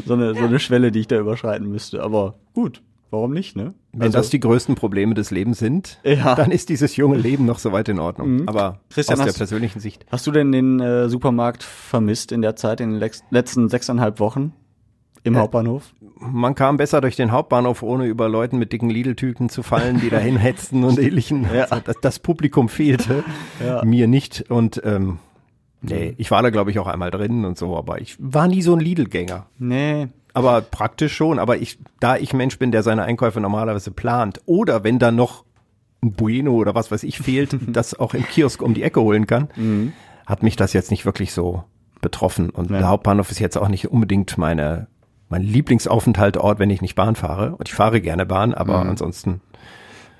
[0.05, 2.03] so eine, so eine Schwelle, die ich da überschreiten müsste.
[2.03, 2.81] Aber gut,
[3.15, 3.73] warum nicht, ne?
[3.93, 6.35] Wenn das die größten Probleme des Lebens sind, Ja.
[6.35, 8.47] dann ist dieses junge Leben noch soweit in Ordnung.
[8.47, 10.05] Aber Christian, aus der persönlichen Sicht.
[10.11, 14.53] Hast du denn den äh, Supermarkt vermisst in der Zeit, in den letzten sechseinhalb Wochen
[15.23, 15.93] im Hauptbahnhof?
[16.19, 20.09] Man kam besser durch den Hauptbahnhof, ohne über Leuten mit dicken Lidl-Tüten zu fallen, die
[20.09, 21.47] dahin hetzten und ähnlichen.
[21.53, 21.63] Ja.
[21.65, 23.23] Also das, das Publikum fehlte
[23.65, 23.83] Ja.
[23.83, 24.45] mir nicht.
[24.49, 25.17] Und ähm,
[25.81, 28.61] nee, ich war da, glaube ich, auch einmal drin und so, aber ich war nie
[28.61, 29.47] so ein Lidl-Gänger.
[29.57, 30.07] Nee.
[30.35, 31.39] Aber praktisch schon.
[31.39, 35.43] Aber ich, da ich Mensch bin, der seine Einkäufe normalerweise plant, oder wenn dann noch
[36.03, 39.25] ein Bueno oder was weiß ich fehlt, das auch im Kiosk um die Ecke holen
[39.27, 39.93] kann,
[40.25, 41.63] hat mich das jetzt nicht wirklich so
[42.01, 42.49] betroffen.
[42.51, 42.77] Und Ja.
[42.79, 44.87] der Hauptbahnhof ist jetzt auch nicht unbedingt meine,
[45.29, 47.55] mein Lieblingsaufenthaltort, wenn ich nicht Bahn fahre.
[47.55, 49.41] Und ich fahre gerne Bahn, aber ansonsten,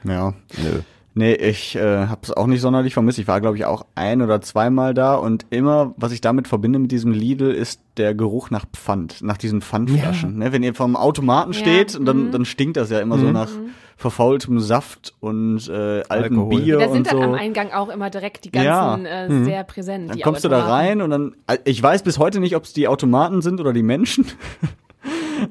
[0.04, 0.34] Ja.
[0.58, 0.82] nö.
[1.18, 3.20] Nee, ich äh, habe es auch nicht sonderlich vermisst.
[3.20, 6.78] Ich war, glaube ich, auch ein oder zweimal da und immer, was ich damit verbinde
[6.78, 10.38] mit diesem Lidl, ist der Geruch nach Pfand, nach diesen Pfandflaschen.
[10.40, 13.32] Ne, wenn ihr vom Automaten Ja, steht, und dann, dann stinkt das ja immer so
[13.32, 13.48] nach
[13.96, 16.62] verfaultem Saft und äh, altem Alkohol.
[16.62, 17.24] Bier Da sind und dann so.
[17.24, 18.98] am Eingang auch immer direkt die Ja.
[18.98, 20.10] ganzen äh, sehr präsent.
[20.10, 20.74] Dann die kommst du da Automaten.
[20.88, 23.84] rein und dann, ich weiß bis heute nicht, ob es die Automaten sind oder die
[23.84, 24.26] Menschen.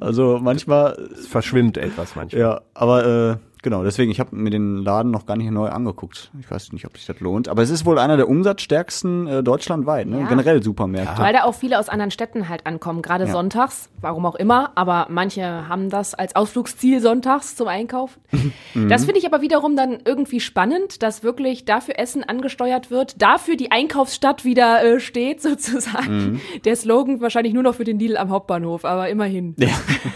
[0.01, 0.93] Also manchmal.
[1.13, 2.41] Es verschwimmt etwas manchmal.
[2.41, 6.31] Ja, aber äh, genau, deswegen, ich habe mir den Laden noch gar nicht neu angeguckt.
[6.39, 7.49] Ich weiß nicht, ob sich das lohnt.
[7.49, 10.21] Aber es ist wohl einer der umsatzstärksten äh, deutschlandweit, ne?
[10.21, 10.27] Ja.
[10.29, 11.21] Generell Supermärkte.
[11.21, 13.33] Weil da auch viele aus anderen Städten halt ankommen, gerade Ja.
[13.33, 18.21] sonntags, warum auch immer, aber manche haben das als Ausflugsziel sonntags zum Einkaufen.
[18.75, 18.89] Mhm.
[18.89, 23.57] Das finde ich aber wiederum dann irgendwie spannend, dass wirklich dafür Essen angesteuert wird, dafür
[23.57, 26.17] die Einkaufsstadt wieder äh, steht sozusagen.
[26.33, 26.41] Mhm.
[26.65, 29.55] Der Slogan wahrscheinlich nur noch für den Lidl am Hauptbahnhof, aber immerhin.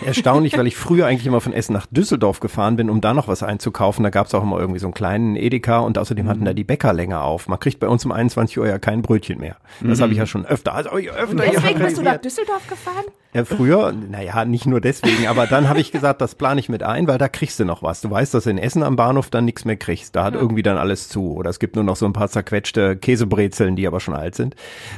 [0.05, 3.29] Erstaunlich, weil ich früher eigentlich immer von Essen nach Düsseldorf gefahren bin, um da noch
[3.29, 4.03] was einzukaufen.
[4.05, 6.64] Da gab es auch immer irgendwie so einen kleinen Edeka und außerdem hatten da die
[6.64, 7.48] Bäcker länger auf.
[7.48, 9.57] Man kriegt bei uns um 21 Uhr ja kein Brötchen mehr.
[9.81, 10.03] Das Mhm.
[10.03, 10.74] habe ich ja schon öfter.
[10.74, 13.05] Also öfter Deswegen bist du nach Düsseldorf gefahren?
[13.35, 16.83] Ja, früher, naja, nicht nur deswegen, aber dann habe ich gesagt, das plane ich mit
[16.83, 18.01] ein, weil da kriegst du noch was.
[18.01, 20.17] Du weißt, dass du in Essen am Bahnhof dann nichts mehr kriegst.
[20.17, 21.35] Da hat irgendwie dann alles zu.
[21.35, 24.57] Oder es gibt nur noch so ein paar zerquetschte Käsebrezeln, die aber schon alt sind.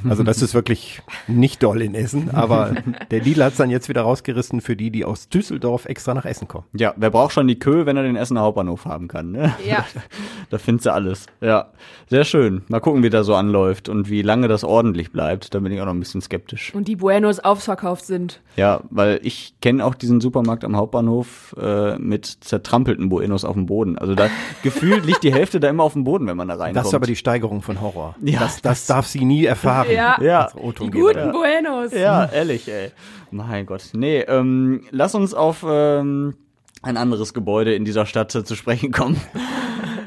[0.09, 2.31] Also das ist wirklich nicht doll in Essen.
[2.33, 2.75] Aber
[3.11, 6.25] der Lidl hat es dann jetzt wieder rausgerissen für die, die aus Düsseldorf extra nach
[6.25, 6.67] Essen kommen.
[6.73, 9.55] Ja, wer braucht schon die Kö, wenn er den Essener Hauptbahnhof haben kann, ne?
[9.67, 9.85] Ja.
[10.51, 11.27] da findest du alles.
[11.41, 11.73] Ja,
[12.09, 12.63] sehr schön.
[12.69, 15.53] Mal gucken, wie der so anläuft und wie lange das ordentlich bleibt.
[15.53, 16.73] Da bin ich auch noch ein bisschen skeptisch.
[16.75, 18.20] Und die Buenos ausverkauft sind.
[18.57, 23.67] Ja, weil ich kenne auch diesen Supermarkt am Hauptbahnhof äh, mit zertrampelten Buenos auf dem
[23.67, 23.99] Boden.
[23.99, 24.29] Also da
[24.63, 26.77] gefühlt liegt die Hälfte da immer auf dem Boden, wenn man da reinkommt.
[26.77, 28.17] Das ist aber die Steigerung von Horror.
[28.23, 29.91] Ja, das, das darf sie nie erfahren.
[29.93, 30.21] Ja.
[30.21, 30.49] Ja.
[30.55, 31.93] Die guten Buenos.
[31.93, 32.91] Ja, ehrlich, ey.
[33.31, 33.91] Mein Gott.
[33.93, 36.35] Nee, ähm, lass uns auf ähm,
[36.83, 39.21] ein anderes Gebäude in dieser Stadt zu sprechen kommen.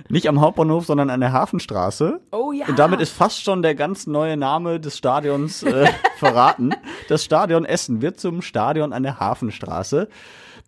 [0.09, 2.19] Nicht am Hauptbahnhof, sondern an der Hafenstraße.
[2.31, 2.67] Oh ja.
[2.67, 6.71] Und damit ist fast schon der ganz neue Name des Stadions äh, verraten.
[7.09, 10.09] Das Stadion Essen wird zum Stadion an der Hafenstraße.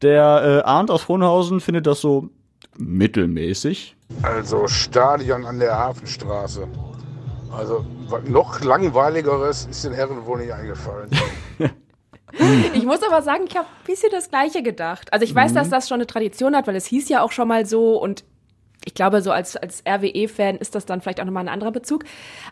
[0.02, 2.30] Der äh, Arndt aus Frohnhausen findet das so
[2.78, 3.96] mittelmäßig.
[4.22, 6.68] Also Stadion an der Hafenstraße.
[7.52, 7.86] Also
[8.28, 11.10] noch langweiligeres ist den Herren wohl nicht eingefallen.
[12.74, 15.12] Ich muss aber sagen, ich habe ein bisschen das Gleiche gedacht.
[15.13, 15.56] Also ich weiß, Mhm.
[15.56, 18.24] dass das schon eine Tradition hat, weil es hieß ja auch schon mal so und
[18.88, 22.04] ich glaube, so als, als RWE-Fan ist das dann vielleicht auch nochmal ein anderer Bezug.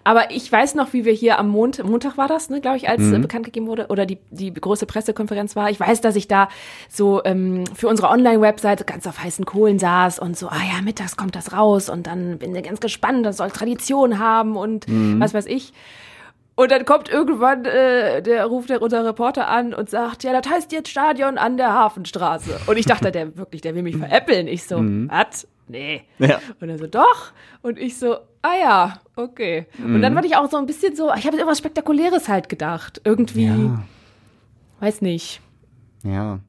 [0.03, 2.89] Aber ich weiß noch, wie wir hier am Mond, Montag war das, ne, glaube ich,
[2.89, 3.13] als Mhm.
[3.15, 5.69] äh, bekannt gegeben wurde, oder die, die große Pressekonferenz war.
[5.69, 6.47] Ich weiß, dass ich da
[6.89, 11.17] so ähm, für unsere Online-Webseite ganz auf heißen Kohlen saß und so, ah ja, mittags
[11.17, 15.19] kommt das raus und dann bin ich ganz gespannt, das soll Tradition haben und Mhm.
[15.19, 15.71] was weiß ich.
[16.55, 20.51] Und dann kommt irgendwann, äh, der ruft der unser Reporter an und sagt, ja, das
[20.51, 22.59] heißt jetzt Stadion an der Hafenstraße.
[22.67, 24.47] Und ich dachte, der wirklich, der will mich veräppeln.
[24.47, 25.09] Ich so, Mhm.
[25.11, 25.47] was?
[25.67, 26.03] Nee.
[26.19, 26.39] Ja.
[26.61, 27.31] Und er so, doch.
[27.63, 29.65] Und ich so, ah ja, okay.
[29.83, 30.17] Und dann Mhm.
[30.17, 33.01] war ich auch so ein bisschen so, ich habe irgendwas Spektakuläres halt gedacht.
[33.03, 33.81] Irgendwie, Ja.
[34.79, 35.41] weiß nicht.
[36.03, 36.39] Ja.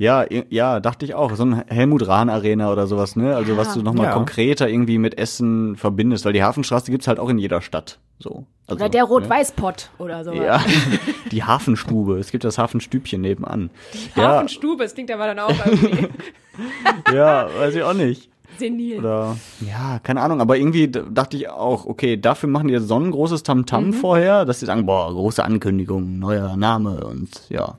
[0.00, 1.34] Ja, ja, dachte ich auch.
[1.34, 3.36] So ein Helmut Rahn Arena oder sowas, ne?
[3.36, 4.12] Also was du nochmal Ja.
[4.14, 7.98] konkreter irgendwie mit Essen verbindest, weil die Hafenstraße gibt's halt auch in jeder Stadt.
[8.18, 8.46] So.
[8.66, 9.08] Also, Oder der ne?
[9.08, 10.32] Rot-Weiß-Pott oder so.
[10.32, 10.62] Ja,
[11.32, 12.18] die Hafenstube.
[12.18, 13.68] Es gibt das Hafenstübchen nebenan.
[14.16, 16.08] Ja, Hafenstube, das klingt aber dann auch irgendwie
[17.14, 18.30] ja, weiß ich auch nicht.
[18.58, 19.00] senil.
[19.00, 22.98] Oder, ja, keine Ahnung, aber irgendwie dachte ich auch, okay, dafür machen die jetzt so
[22.98, 23.92] ein großes Tamtam Mhm.
[23.94, 27.76] vorher, dass sie sagen, boah, große Ankündigung, neuer Name und ja,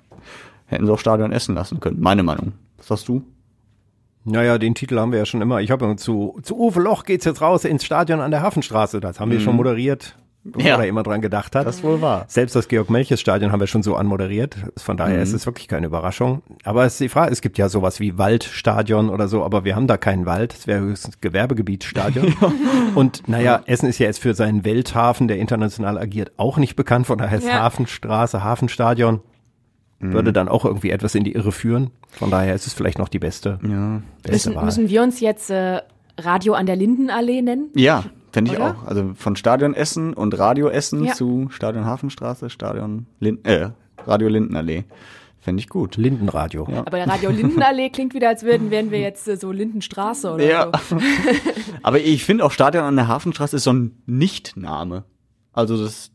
[0.71, 1.99] hätten sie auch Stadion essen lassen können.
[1.99, 2.53] Meine Meinung.
[2.77, 3.23] Was sagst du?
[4.23, 5.61] Naja, den Titel haben wir ja schon immer.
[5.61, 8.99] Ich habe zu, zu Uwe Loch geht's jetzt raus ins Stadion an der Hafenstraße.
[8.99, 9.43] Das haben wir Mhm.
[9.43, 10.77] schon moderiert, bevor Ja.
[10.77, 11.65] er immer dran gedacht hat.
[11.65, 12.25] Das ist wohl wahr.
[12.27, 14.55] Selbst das Georg-Melches-Stadion haben wir schon so anmoderiert.
[14.77, 15.23] Von daher Mhm.
[15.23, 16.43] ist es wirklich keine Überraschung.
[16.63, 19.75] Aber es ist die Frage, es gibt ja sowas wie Waldstadion oder so, aber wir
[19.75, 20.53] haben da keinen Wald.
[20.53, 22.35] Es wäre höchstens Gewerbegebietsstadion.
[22.93, 27.07] Und naja, Essen ist ja jetzt für seinen Welthafen, der international agiert, auch nicht bekannt.
[27.07, 27.53] Von daher ist Ja.
[27.61, 29.21] Hafenstraße, Hafenstadion.
[30.01, 30.13] Mhm.
[30.13, 31.91] Würde dann auch irgendwie etwas in die Irre führen.
[32.09, 34.01] Von daher ist es vielleicht noch die beste, Ja.
[34.23, 34.65] beste Müssen, Wahl.
[34.65, 35.81] müssen wir uns jetzt äh,
[36.19, 37.69] Radio an der Lindenallee nennen?
[37.75, 38.75] Ja, fände ich Oder?
[38.77, 38.87] auch.
[38.87, 41.13] Also von Stadion Essen und Radio Essen Ja.
[41.13, 43.69] zu Stadion Hafenstraße, Stadion Linden, äh,
[44.05, 44.83] Radio Lindenallee.
[45.39, 45.97] Fände ich gut.
[45.97, 46.67] Lindenradio.
[46.69, 46.79] Ja.
[46.81, 50.43] Aber der Radio Lindenallee klingt wieder, als würden wären wir jetzt äh, so Lindenstraße oder
[50.43, 50.71] Ja.
[50.87, 50.97] so.
[51.83, 55.03] Aber ich finde auch Stadion an der Hafenstraße ist so ein Nichtname.
[55.53, 56.11] Also das,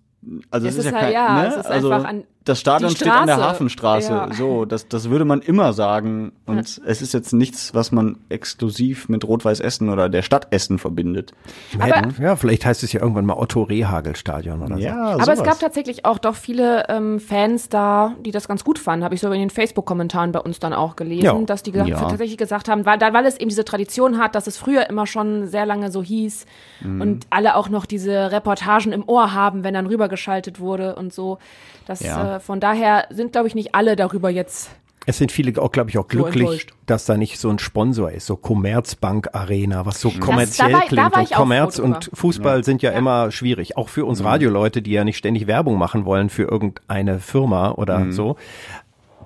[0.51, 1.49] also Es es ist, ist ja halt- kein, ja, ne?
[1.49, 3.49] es ist also einfach an- das Stadion steht an der Straße.
[3.51, 4.13] Hafenstraße.
[4.13, 4.33] Ja.
[4.33, 6.33] So, das, das würde man immer sagen.
[6.47, 10.79] Und es ist jetzt nichts, was man exklusiv mit Rot-Weiß Essen oder der Stadt Essen
[10.79, 11.33] verbindet.
[11.79, 14.81] Aber- ja, vielleicht heißt es ja irgendwann mal Otto Rehagel Stadion oder so.
[14.83, 15.43] Ja, Aber es sowas.
[15.43, 19.05] gab tatsächlich auch doch viele ähm, Fans da, die das ganz gut fanden.
[19.05, 21.35] Habe ich so in den Facebook-Kommentaren bei uns dann auch gelesen, Ja.
[21.47, 22.01] dass die gesagt, Ja.
[22.01, 25.49] tatsächlich gesagt haben, weil, weil es eben diese Tradition hat, dass es früher immer schon
[25.49, 26.47] sehr lange so hieß
[26.83, 27.01] Mhm.
[27.01, 31.39] und alle auch noch diese Reportagen im Ohr haben, wenn dann rübergeschaltet wurde und so.
[31.87, 32.36] Das, Ja.
[32.37, 34.71] Äh, von daher sind, glaube ich, nicht alle darüber jetzt.
[35.09, 36.73] Es sind viele auch, glaube ich, auch So glücklich, enttäuscht.
[36.87, 40.83] dass da nicht so ein Sponsor ist, so Commerzbank Arena, was so kommerziell da war
[40.83, 41.15] ich- da klingt.
[41.15, 42.11] war Und Kommerz und.
[42.13, 43.77] Fußball sind ja, immer schwierig.
[43.77, 48.11] Auch für uns Radioleute, die ja nicht ständig Werbung machen wollen für irgendeine Firma oder
[48.11, 48.35] so.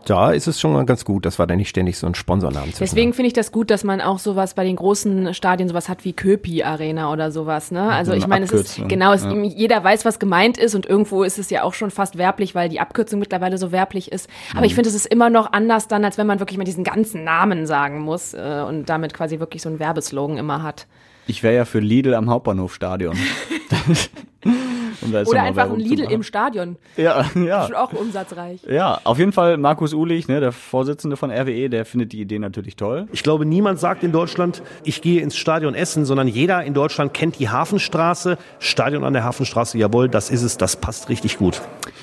[0.07, 2.71] Da ist es schon mal ganz gut, dass wir da nicht ständig so einen Sponsornamen
[2.71, 5.89] zwischen Deswegen finde ich das gut, dass man auch sowas bei den großen Stadien sowas
[5.89, 7.71] hat wie Köpi Arena oder sowas.
[7.71, 7.83] Ne?
[7.83, 9.33] Also ich meine, es ist genau, es, ja.
[9.33, 12.69] jeder weiß, was gemeint ist und irgendwo ist es ja auch schon fast werblich, weil
[12.69, 14.29] die Abkürzung mittlerweile so werblich ist.
[14.55, 14.77] Aber ich Mhm.
[14.77, 17.67] finde, es ist immer noch anders dann, als wenn man wirklich mal diesen ganzen Namen
[17.67, 20.87] sagen muss äh, und damit quasi wirklich so einen Werbeslogan immer hat.
[21.27, 23.17] Ich wäre ja für Lidl am Hauptbahnhofstadion.
[25.27, 26.77] Oder einfach ein Lidl im Stadion.
[26.97, 27.67] Ja, ja.
[27.67, 28.61] schon auch umsatzreich.
[28.69, 32.39] Ja, auf jeden Fall Markus Ulich, ne, der Vorsitzende von RWE, der findet die Idee
[32.39, 33.09] natürlich toll.
[33.13, 37.15] Ich glaube, niemand sagt in Deutschland, ich gehe ins Stadion Essen, sondern jeder in Deutschland
[37.15, 38.39] kennt die Hafenstraße.
[38.59, 41.61] Stadion an der Hafenstraße, jawohl, das ist es, das passt richtig gut.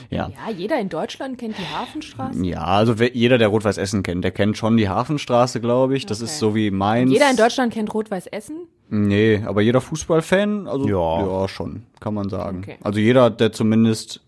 [0.09, 0.29] Ja.
[0.29, 2.43] Ja, jeder in Deutschland kennt die Hafenstraße.
[2.45, 6.05] Ja, also wer, jeder, der Rot-Weiß Essen kennt, der kennt schon die Hafenstraße, glaube ich.
[6.05, 7.11] Das ist so wie Mainz.
[7.11, 8.67] Jeder in Deutschland kennt Rot-Weiß Essen.
[8.89, 11.41] Nee, aber jeder Fußballfan, also Ja.
[11.41, 12.59] ja, schon, kann man sagen.
[12.59, 12.77] Okay.
[12.81, 14.21] Also jeder, der zumindest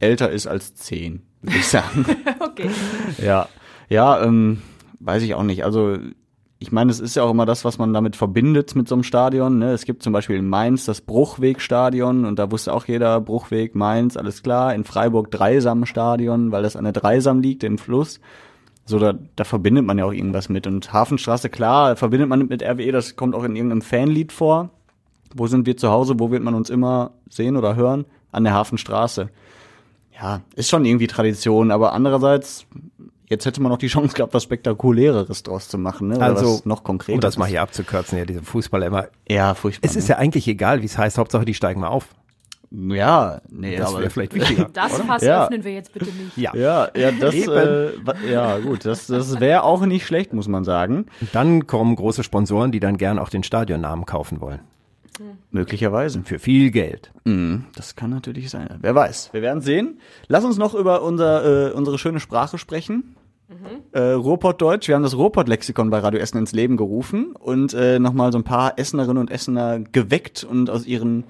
[0.00, 2.04] älter ist als zehn, würde ich sagen.
[2.40, 2.70] Okay.
[3.22, 3.48] ja,
[3.88, 4.62] ja, ähm,
[4.98, 5.64] weiß ich auch nicht.
[5.64, 5.96] Also
[6.60, 9.04] ich meine, es ist ja auch immer das, was man damit verbindet mit so einem
[9.04, 9.58] Stadion.
[9.58, 9.70] Ne?
[9.70, 14.16] Es gibt zum Beispiel in Mainz das Bruchwegstadion und da wusste auch jeder Bruchweg Mainz,
[14.16, 14.74] alles klar.
[14.74, 18.18] In Freiburg Dreisam-Stadion, weil das an der Dreisam liegt, im Fluss.
[18.84, 20.66] So, da, da verbindet man ja auch irgendwas mit.
[20.66, 24.70] Und Hafenstraße, klar, verbindet man mit RWE, das kommt auch in irgendeinem Fanlied vor.
[25.34, 26.14] Wo sind wir zu Hause?
[26.18, 28.04] Wo wird man uns immer sehen oder hören?
[28.32, 29.28] An der Hafenstraße.
[30.20, 32.66] Ja, ist schon irgendwie Tradition, aber andererseits,
[33.28, 36.16] jetzt hätte man noch die Chance gehabt, was Spektakuläreres draus zu machen, ne?
[36.16, 37.14] Oder Also, was noch konkreter.
[37.14, 39.06] um das mal hier abzukürzen, ja, diese Fußballer immer.
[39.28, 39.88] Ja, furchtbar.
[39.88, 42.08] Es ist ja eigentlich egal, wie es heißt, Hauptsache die steigen mal auf.
[42.70, 44.68] Ja, nee, Das aber wäre vielleicht wichtiger.
[44.74, 44.98] Das?
[45.00, 45.44] Fass Ja.
[45.44, 46.36] öffnen wir jetzt bitte nicht.
[46.36, 46.54] Ja.
[46.54, 47.92] Ja, ja, das, äh,
[48.30, 51.06] ja, gut, das, das wäre auch nicht schlecht, muss man sagen.
[51.32, 54.60] Dann kommen große Sponsoren, die dann gern auch den Stadionnamen kaufen wollen.
[55.50, 56.22] Möglicherweise.
[56.24, 57.12] Für viel Geld.
[57.24, 58.68] Mhm, das kann natürlich sein.
[58.80, 59.32] Wer weiß.
[59.32, 60.00] Wir werden sehen.
[60.26, 63.16] Lass uns noch über unser, äh, unsere schöne Sprache sprechen.
[63.92, 64.88] Äh, Ruhrpottdeutsch.
[64.88, 68.44] Wir haben das Ruhrpott-Lexikon bei Radio Essen ins Leben gerufen und äh, nochmal so ein
[68.44, 71.24] paar Essenerinnen und Essener geweckt und aus ihren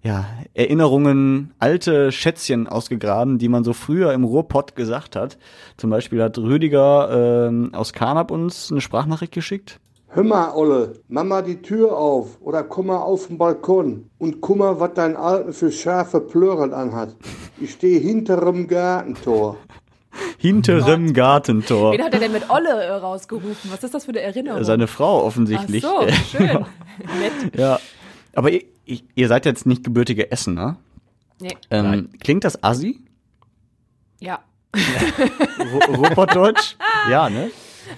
[0.00, 5.38] ja, Erinnerungen alte Schätzchen ausgegraben, die man so früher im Ruhrpott gesagt hat.
[5.76, 9.80] Zum Beispiel hat Rüdiger ähm, aus Karnap uns eine Sprachnachricht geschickt.
[10.10, 14.40] Hör mal, Olle, mach mal die Tür auf oder komm mal auf den Balkon und
[14.40, 17.14] guck mal, was dein Alten für scharfe Plören anhat.
[17.60, 19.56] Ich stehe hinterem Gartentor.
[20.38, 21.92] Hinterem Gartentor.
[21.92, 23.70] Wen hat er denn mit Olle äh, rausgerufen?
[23.70, 24.64] Was ist das für eine Erinnerung?
[24.64, 25.84] Seine Frau offensichtlich.
[25.84, 26.46] Ach so, schön.
[27.20, 27.54] Nett.
[27.56, 27.78] Ja.
[28.34, 28.62] Aber ihr,
[29.14, 30.78] ihr- seid jetzt nicht gebürtige Essener.
[31.40, 31.54] Nee.
[31.70, 33.04] Ähm, klingt das assi?
[34.20, 34.40] Ja.
[34.74, 36.76] Ru- Ruhrpottdeutsch?
[37.10, 37.50] ja, ne?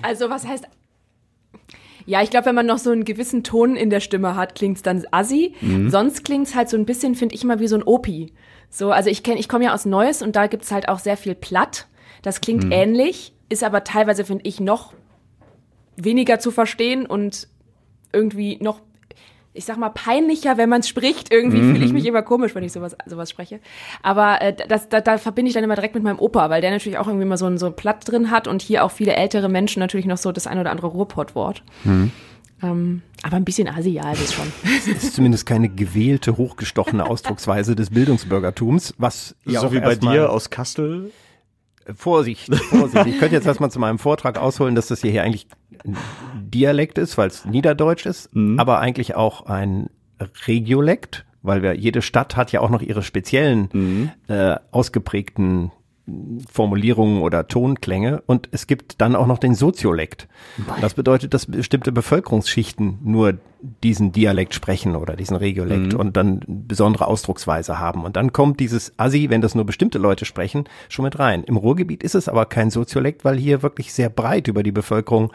[0.03, 0.67] Also was heißt...
[2.07, 4.83] Ja, ich glaube, wenn man noch so einen gewissen Ton in der Stimme hat, klingt's
[4.83, 5.55] dann assi.
[5.61, 5.91] Mhm.
[5.91, 8.33] Sonst klingt's halt so ein bisschen, finde ich immer wie so ein Opi.
[8.71, 11.17] So, also ich kenne, ich komme ja aus Neuss und da gibt's halt auch sehr
[11.17, 11.87] viel Platt.
[12.23, 12.73] Das klingt Mhm.
[12.73, 14.93] ähnlich, ist aber teilweise, finde ich, noch
[15.97, 17.49] weniger zu verstehen und
[18.13, 18.81] irgendwie noch,
[19.53, 21.33] ich sag mal, peinlicher, wenn man es spricht.
[21.33, 21.73] Irgendwie Mhm.
[21.73, 23.59] fühle ich mich immer komisch, wenn ich sowas, sowas spreche.
[24.03, 26.71] Aber äh, das, da, da verbinde ich dann immer direkt mit meinem Opa, weil der
[26.71, 29.15] natürlich auch irgendwie mal so ein, so ein Platt drin hat und hier auch viele
[29.15, 31.65] ältere Menschen natürlich noch so das ein oder andere Ruhrpottwort.
[32.63, 34.45] Ähm, aber ein bisschen Asi, ja, ist schon.
[34.65, 39.95] Es ist zumindest keine gewählte, hochgestochene Ausdrucksweise des Bildungsbürgertums, was ja so auch wie bei
[39.97, 41.11] dir aus Kastel.
[41.95, 43.07] Vorsicht, Vorsicht.
[43.07, 45.47] Ich könnte jetzt erstmal zu meinem Vortrag ausholen, dass das hier eigentlich
[45.85, 45.97] ein
[46.35, 48.59] Dialekt ist, weil es Niederdeutsch ist, Mhm.
[48.59, 49.89] aber eigentlich auch ein
[50.47, 54.11] Regiolekt, weil wir, jede Stadt hat ja auch noch ihre speziellen Mhm.
[54.29, 55.73] äh, ausgeprägten
[56.51, 60.27] Formulierungen oder Tonklänge und es gibt dann auch noch den Soziolekt.
[60.81, 63.35] Das bedeutet, dass bestimmte Bevölkerungsschichten nur
[63.85, 66.01] diesen Dialekt sprechen oder diesen Regiolekt Mhm.
[66.01, 68.05] und dann besondere Ausdrucksweise haben.
[68.05, 71.45] Und dann kommt dieses Assi, wenn das nur bestimmte Leute sprechen, schon mit rein.
[71.45, 75.33] Im Ruhrgebiet ist es aber kein Soziolekt, weil hier wirklich sehr breit über die Bevölkerung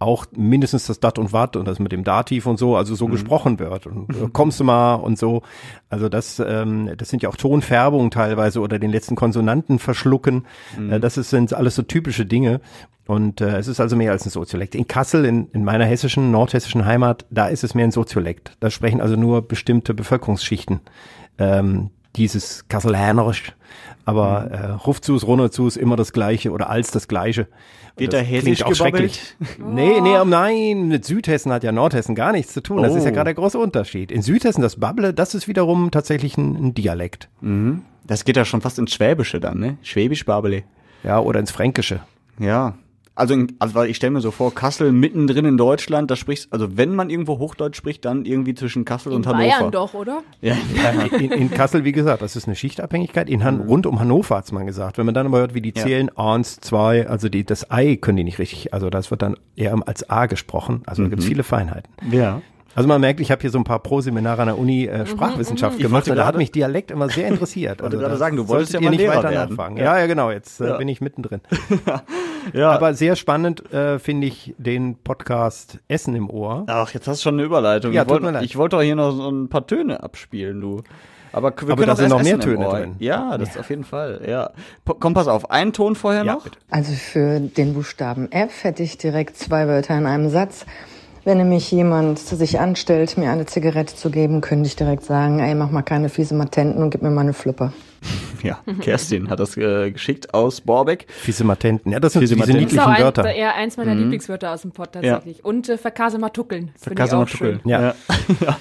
[0.00, 3.06] auch mindestens das Dat und Wat und das mit dem Dativ und so, also so
[3.08, 3.86] gesprochen wird.
[3.86, 5.42] Und äh, kommst du mal und so.
[5.88, 10.46] Also das, ähm, das sind ja auch Tonfärbungen teilweise oder den letzten Konsonanten verschlucken.
[10.90, 12.60] Äh, das ist, sind alles so typische Dinge.
[13.08, 14.74] Und äh, es ist also mehr als ein Soziolekt.
[14.74, 18.52] In Kassel, in, in meiner hessischen, nordhessischen Heimat, da ist es mehr ein Soziolekt.
[18.60, 20.80] Da sprechen also nur bestimmte Bevölkerungsschichten
[21.38, 23.54] ähm, dieses Kasselhänerisch.
[24.04, 27.48] Aber äh, Rufzus, Runnerzus, immer das Gleiche oder als das Gleiche.
[27.96, 29.36] Wird da klingt hessisch auch schrecklich.
[29.58, 32.82] Nee, nee, oh nein, mit Südhessen hat ja Nordhessen gar nichts zu tun.
[32.82, 33.14] Das ist ja Oh.
[33.14, 34.12] gerade der große Unterschied.
[34.12, 37.30] In Südhessen das Babble, das ist wiederum tatsächlich ein, ein Dialekt.
[37.40, 37.82] Mhm.
[38.06, 39.78] Das geht ja schon fast ins Schwäbische dann, ne?
[39.82, 40.64] Schwäbisch-Babele.
[41.04, 42.00] Ja, oder ins Fränkische.
[42.38, 42.74] Ja.
[43.18, 46.52] Also, in, also weil ich stelle mir so vor, Kassel mittendrin in Deutschland, da sprichst,
[46.52, 49.42] also wenn man irgendwo Hochdeutsch spricht, dann irgendwie zwischen Kassel und Hannover.
[49.44, 50.22] Bayern doch, oder?
[50.40, 50.54] Ja.
[51.18, 53.28] in, in Kassel, wie gesagt, das ist eine Schichtabhängigkeit.
[53.28, 54.98] In Han rund um Hannover hat's man gesagt.
[54.98, 55.82] Wenn man dann aber hört, wie die Ja.
[55.84, 59.36] zählen, eins, zwei, also die, das Ei können die nicht richtig, also das wird dann
[59.56, 60.82] eher als A gesprochen.
[60.86, 61.28] Also da gibt's Mhm.
[61.28, 61.92] viele Feinheiten.
[62.12, 62.40] Ja.
[62.78, 65.06] Also man merkt, ich habe hier so ein paar Pro-Seminare an der Uni Mhm, äh,
[65.06, 67.82] Sprachwissenschaft Ich gemacht und da hat mich Dialekt immer sehr interessiert.
[67.82, 69.48] Also wollte gerade sagen, du wolltest ja mal nicht Lehrer weiter werden.
[69.56, 69.76] nachfragen.
[69.78, 69.84] Ja.
[69.84, 70.76] Ja, ja, genau, jetzt äh, Ja.
[70.76, 71.40] bin ich mittendrin.
[72.54, 72.70] Ja.
[72.70, 76.64] Aber sehr spannend äh, finde ich den Podcast Essen im Ohr.
[76.66, 77.92] Ach, jetzt hast du schon eine Überleitung.
[77.92, 78.24] Ja, ich wollte
[78.56, 80.82] wollte doch hier noch so ein paar Töne abspielen, du.
[81.32, 82.94] Aber wir Aber können da auch sind noch mehr Töne drin.
[83.00, 84.22] Ja, das auf jeden Fall.
[84.26, 84.50] Ja.
[84.98, 85.50] Komm, pass auf.
[85.50, 86.46] Einen Ton vorher noch.
[86.70, 90.64] Also für den Buchstaben F hätte ich direkt zwei Wörter in einem Satz.
[91.28, 95.54] Wenn nämlich jemand sich anstellt, mir eine Zigarette zu geben, könnte ich direkt sagen, ey,
[95.54, 97.70] mach mal keine fiese Matenten und gib mir mal eine Flippe.
[98.44, 101.06] Ja, Kerstin hat das äh, geschickt aus Borbeck.
[101.10, 101.90] Fiese Matenten.
[101.90, 103.28] Ja, das sind diese niedlichen ein, Wörter.
[103.34, 104.02] eher eins meiner Mhm.
[104.02, 105.44] Lieblingswörter aus dem Pod tatsächlich.
[105.44, 106.66] Und äh, verkase mal tuckeln.
[106.68, 107.56] Finde ich Verkase auch mal schön.
[107.58, 107.68] tuckeln.
[107.68, 107.94] Ja.
[108.40, 108.56] ja.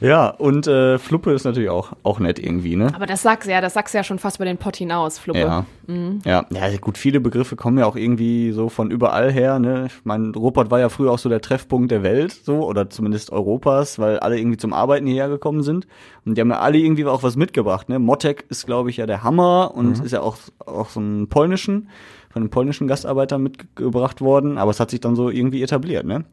[0.00, 2.88] ja, und äh, Fluppe ist natürlich auch, auch nett irgendwie, ne?
[2.96, 5.38] Aber das sagst ja, das sagst ja schon fast über den Pott hinaus, Fluppe.
[5.38, 5.66] Ja.
[5.86, 6.18] Mhm.
[6.24, 9.84] Ja, ja, gut, viele Begriffe kommen ja auch irgendwie so von überall her, ne?
[9.86, 13.30] Ich meine, Ruppert war ja früher auch so der Treffpunkt der Welt, so, oder zumindest
[13.30, 15.86] Europas, weil alle irgendwie zum Arbeiten hierher gekommen sind.
[16.24, 18.00] Und die haben ja alle irgendwie auch was mitgebracht, ne?
[18.00, 20.04] Motek ist, glaube ich, ja der Hammer und Mhm.
[20.04, 21.88] ist ja auch, auch so ein polnischen,
[22.30, 26.24] von einem polnischen Gastarbeiter mitgebracht worden, aber es hat sich dann so irgendwie etabliert, ne?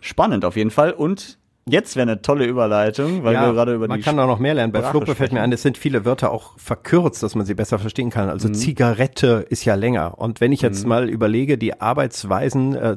[0.00, 0.92] Spannend auf jeden Fall.
[0.92, 1.38] Und
[1.68, 4.54] jetzt wäre eine tolle Überleitung, weil wir gerade über man die kann auch noch mehr
[4.54, 4.72] lernen.
[4.72, 7.54] Bei Sprache Fluppe fällt mir ein, es sind viele Wörter auch verkürzt, dass man sie
[7.54, 8.26] besser verstehen kann.
[8.26, 8.30] Mhm.
[8.30, 10.18] Also Zigarette ist ja länger.
[10.18, 12.96] Und wenn ich jetzt mal überlege, die Arbeitsweisen äh,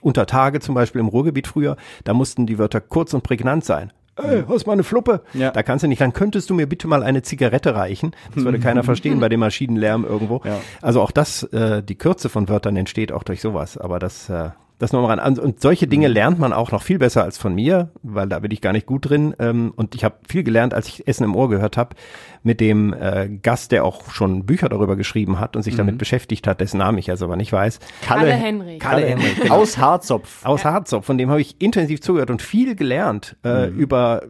[0.00, 3.92] unter Tage zum Beispiel im Ruhrgebiet früher, da mussten die Wörter kurz und prägnant sein.
[4.18, 5.22] Ey, hast mal eine Fluppe?
[5.32, 5.50] Ja.
[5.50, 8.12] Da kannst du nicht, dann könntest du mir bitte mal eine Zigarette reichen.
[8.34, 10.42] Das würde keiner verstehen bei dem Maschinenlärm irgendwo.
[10.44, 10.60] Ja.
[10.82, 13.78] Also auch das, äh, die Kürze von Wörtern entsteht auch durch sowas.
[13.78, 15.38] Aber das, äh, das nochmal ran.
[15.38, 18.50] Und solche Dinge lernt man auch noch viel besser als von mir, weil da bin
[18.50, 19.34] ich gar nicht gut drin.
[19.38, 21.96] Ähm, und ich habe viel gelernt, als ich Essen im Ohr gehört habe,
[22.42, 26.46] mit dem äh, Gast, der auch schon Bücher darüber geschrieben hat und sich damit beschäftigt
[26.46, 27.80] hat, dessen Namen ich jetzt aber nicht weiß.
[28.02, 28.78] Kalle Henrich.
[28.78, 29.40] Kalle Henrich.
[29.40, 29.56] genau.
[29.56, 30.44] Aus Harzopf.
[30.44, 34.22] Aus Harzopf, von dem habe ich intensiv zugehört und viel gelernt äh, über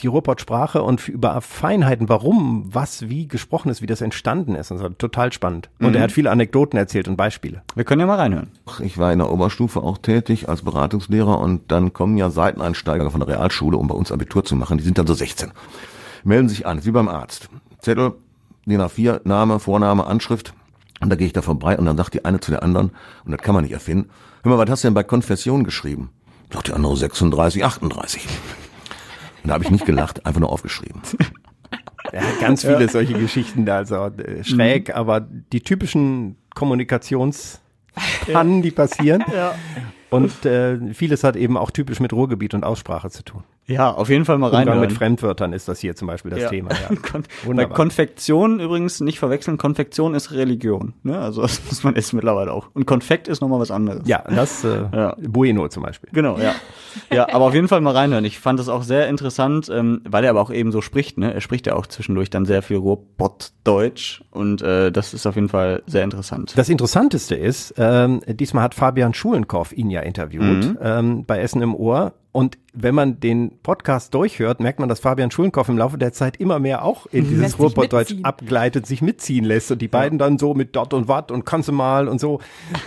[0.00, 4.70] die Ruhrpott-Sprache und über Feinheiten, warum, was, wie gesprochen ist, wie das entstanden ist.
[4.70, 5.70] Und so total spannend.
[5.78, 5.94] Und Mhm.
[5.96, 7.62] er hat viele Anekdoten erzählt und Beispiele.
[7.74, 8.48] Wir können ja mal reinhören.
[8.80, 13.20] Ich war in der Oberstufe auch tätig als Beratungslehrer und dann kommen ja Seiteneinsteiger von
[13.20, 14.78] der Realschule, um bei uns Abitur zu machen.
[14.78, 15.52] Die sind dann so 16.
[16.24, 17.48] Melden sich an, wie beim Arzt.
[17.80, 18.14] Zettel,
[18.66, 20.54] DIN A4, Name, Vorname, Anschrift.
[21.00, 22.90] Und da gehe ich da vorbei und dann sagt die eine zu der anderen,
[23.24, 24.08] und das kann man nicht erfinden,
[24.42, 26.10] hör mal, was hast du denn bei Konfession geschrieben?
[26.52, 28.26] Sagt die andere 36, 38.
[29.44, 31.00] Und da habe ich nicht gelacht, einfach nur aufgeschrieben.
[32.12, 32.76] Er hat ganz Ja.
[32.76, 39.24] viele solche Geschichten da, also äh, schräg, aber die typischen Kommunikationspannen, die passieren.
[39.34, 39.54] Ja.
[40.10, 43.42] Und äh, vieles hat eben auch typisch mit Ruhrgebiet und Aussprache zu tun.
[43.66, 44.80] Ja, auf jeden Fall mal Umgang reinhören.
[44.80, 46.48] mit Fremdwörtern ist das hier zum Beispiel das Ja.
[46.50, 46.70] Thema.
[46.72, 46.88] Ja.
[47.10, 47.74] Kon bei Wunderbar.
[47.76, 49.56] Konfektion übrigens nicht verwechseln.
[49.56, 50.92] Konfektion ist Religion.
[51.02, 51.18] Ne?
[51.18, 52.68] Also das muss man jetzt mittlerweile auch.
[52.74, 54.02] Und Konfekt ist nochmal was anderes.
[54.06, 55.16] Ja, das äh, Ja.
[55.18, 56.10] Bueno zum Beispiel.
[56.12, 56.54] Genau, ja.
[57.12, 58.24] Ja, aber auf jeden Fall mal reinhören.
[58.24, 61.16] Ich fand das auch sehr interessant, ähm, weil er aber auch eben so spricht.
[61.18, 61.32] Ne?
[61.32, 65.48] Er spricht ja auch zwischendurch dann sehr viel Ruhrpott-Deutsch und äh, das ist auf jeden
[65.48, 66.52] Fall sehr interessant.
[66.56, 70.78] Das Interessanteste ist, ähm, diesmal hat Fabian Schulenkorf ihn ja interviewt Mhm.
[70.82, 72.12] ähm, bei Essen im Ohr.
[72.34, 76.36] Und wenn man den Podcast durchhört, merkt man, dass Fabian Schulenkorf im Laufe der Zeit
[76.38, 79.70] immer mehr auch in Lässt dieses Ruhrpottdeutsch abgleitet, sich mitziehen lässt.
[79.70, 82.40] Und die beiden dann so mit dort und wat und kannst du mal und so.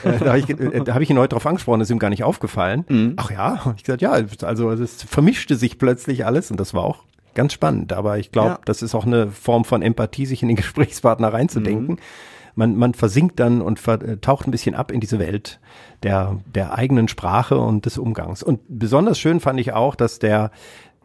[0.04, 2.10] Äh, da habe ich, äh, hab ich ihn heute drauf angesprochen, das ist ihm gar
[2.10, 2.84] nicht aufgefallen.
[2.90, 3.14] Mhm.
[3.16, 6.84] Ach ja, hab ich gesagt, ja, also es vermischte sich plötzlich alles und das war
[6.84, 7.94] auch ganz spannend.
[7.94, 8.60] Aber ich glaube, Ja.
[8.66, 11.96] das ist auch eine Form von Empathie, sich in den Gesprächspartner reinzudenken.
[11.96, 12.00] Mhm.
[12.58, 15.60] Man, man versinkt dann und ver, äh, taucht ein bisschen ab in diese Welt
[16.04, 18.44] der, der eigenen Sprache und des Umgangs.
[18.44, 20.52] Und besonders schön fand ich auch, dass der,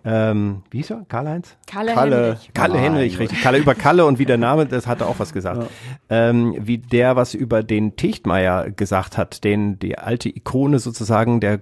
[0.05, 1.05] ähm, wie hieß er?
[1.09, 1.57] Karl-Heinz?
[1.67, 2.17] Kalle, Kalle.
[2.17, 2.51] Henrich.
[2.55, 3.43] Kalle Henrich, richtig.
[3.43, 5.69] Kalle über Kalle und wie der Name, das hat er auch was gesagt.
[6.09, 11.61] Ähm, wie der was über den Techtmeier gesagt hat, den, die alte Ikone sozusagen der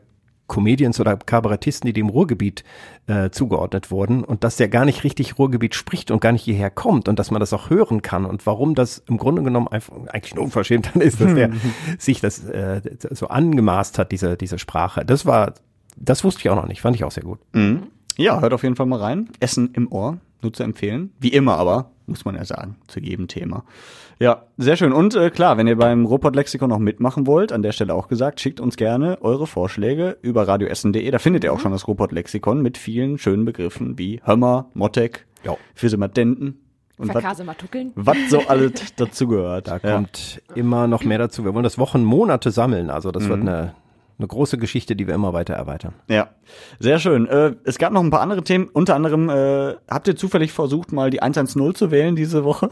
[0.51, 2.65] Comedians oder Kabarettisten, die dem Ruhrgebiet
[3.07, 6.71] äh, zugeordnet wurden und dass der gar nicht richtig Ruhrgebiet spricht und gar nicht hierher
[6.71, 9.97] kommt und dass man das auch hören kann und warum das im Grunde genommen einfach
[10.09, 11.51] eigentlich nur unverschämt dann ist, dass der
[11.99, 15.05] sich das äh, so angemaßt hat, diese, diese Sprache.
[15.05, 15.55] Das war,
[15.97, 17.39] das wusste ich auch noch nicht, fand ich auch sehr gut.
[17.53, 17.85] Mhm.
[18.17, 19.31] Ja, hört auf jeden Fall mal rein.
[19.39, 21.13] Essen im Ohr, nur zu empfehlen.
[21.21, 23.65] Wie immer aber, muss man ja sagen, zu jedem Thema.
[24.23, 24.93] Ja, sehr schön.
[24.93, 28.39] Und äh, klar, wenn ihr beim Ruhrpott-Lexikon noch mitmachen wollt, an der Stelle auch gesagt,
[28.41, 31.11] schickt uns gerne eure Vorschläge über radioessen.de.
[31.11, 35.57] Da findet ihr auch schon das Ruhrpott-Lexikon mit vielen schönen Begriffen wie Hömmer, Mottek, Ja.
[35.75, 36.61] Fisematenten
[36.99, 39.69] Und was so alles dazugehört.
[39.69, 39.95] Da Ja.
[39.95, 41.45] kommt immer noch mehr dazu.
[41.47, 42.91] Wir wollen das Wochen, Monate sammeln.
[42.91, 43.49] Also das wird Mhm.
[43.49, 43.75] eine,
[44.19, 45.95] eine große Geschichte, die wir immer weiter erweitern.
[46.09, 46.29] Ja,
[46.79, 47.27] sehr schön.
[47.27, 48.69] Äh, es gab noch ein paar andere Themen.
[48.71, 52.69] Unter anderem, äh, habt ihr zufällig versucht, mal die 110 zu wählen diese Woche?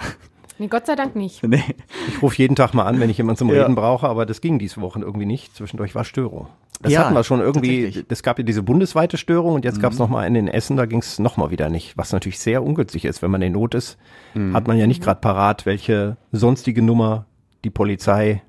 [0.58, 1.42] Nee, Gott sei Dank nicht.
[1.42, 1.62] nee.
[2.08, 3.62] Ich rufe jeden Tag mal an, wenn ich jemanden zum Ja.
[3.62, 5.54] Reden brauche, aber das ging diese Woche irgendwie nicht.
[5.54, 6.48] Zwischendurch war Störung.
[6.80, 9.92] Das Ja, hatten wir schon irgendwie, es gab ja diese bundesweite Störung und jetzt gab
[9.92, 10.04] es Mhm.
[10.04, 12.62] noch mal eine in Essen, da ging es noch mal wieder nicht, was natürlich sehr
[12.62, 13.20] ungünstig ist.
[13.20, 13.98] Wenn man in Not ist,
[14.34, 14.54] Mhm.
[14.54, 17.26] hat man ja nicht gerade parat, welche sonstige Nummer
[17.64, 18.42] die Polizei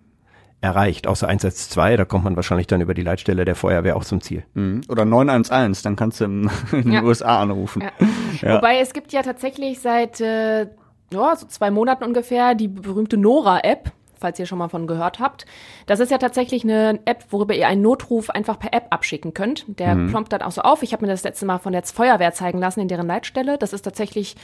[0.62, 4.20] erreicht, außer 112, da kommt man wahrscheinlich dann über die Leitstelle der Feuerwehr auch zum
[4.22, 4.43] Ziel.
[4.53, 4.82] Mhm.
[4.89, 7.01] Oder 911, dann kannst du in den Ja.
[7.03, 7.82] USA anrufen.
[7.82, 8.47] Ja.
[8.47, 8.55] Ja.
[8.57, 10.68] Wobei es gibt ja tatsächlich seit äh,
[11.14, 15.45] ja, so zwei Monaten ungefähr die berühmte Nora-App, falls ihr schon mal von gehört habt.
[15.86, 19.64] Das ist ja tatsächlich eine App, worüber ihr einen Notruf einfach per App abschicken könnt.
[19.80, 20.10] Der Mhm.
[20.10, 20.84] plompt dann auch so auf.
[20.84, 23.57] Ich habe mir das letzte Mal von der Feuerwehr zeigen lassen in deren Leitstelle.
[23.57, 24.36] Das ist tatsächlich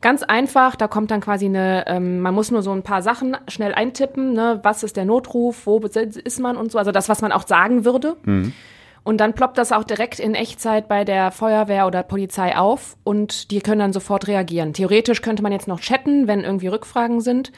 [0.00, 0.76] ganz einfach.
[0.76, 4.34] Da kommt dann quasi eine, ähm, man muss nur so ein paar Sachen schnell eintippen.
[4.34, 4.60] Ne?
[4.62, 5.66] Was ist der Notruf?
[5.66, 6.78] Wo ist man und so.
[6.78, 8.16] Also das, was man auch sagen würde.
[8.22, 8.52] Mhm.
[9.04, 13.50] Und dann ploppt das auch direkt in Echtzeit bei der Feuerwehr oder Polizei auf und
[13.50, 14.72] die können dann sofort reagieren.
[14.72, 17.52] Theoretisch könnte man jetzt noch chatten, wenn irgendwie Rückfragen sind,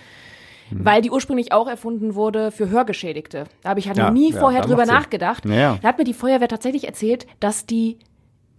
[0.72, 3.44] weil die ursprünglich auch erfunden wurde für Hörgeschädigte.
[3.62, 5.44] Da habe ich halt Ja, noch nie ja, vorher drüber nachgedacht.
[5.47, 5.78] Ja.
[5.80, 7.99] Da hat mir die Feuerwehr tatsächlich erzählt, dass die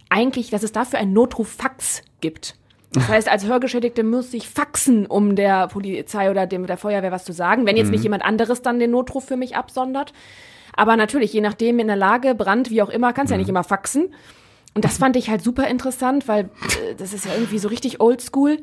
[0.09, 2.55] eigentlich, dass es dafür einen Notruffax gibt.
[2.93, 7.25] Das heißt, als Hörgeschädigte muss ich faxen, um der Polizei oder dem der Feuerwehr was
[7.25, 7.91] zu sagen, wenn jetzt Mhm.
[7.91, 10.13] nicht jemand anderes dann den Notruf für mich absondert.
[10.77, 13.33] Aber natürlich, je nachdem in der Lage, Brand, wie auch immer, kannst Mhm.
[13.33, 14.13] ja nicht immer faxen.
[14.73, 17.99] Und das fand ich halt super interessant, weil äh, das ist ja irgendwie so richtig
[17.99, 18.59] oldschool.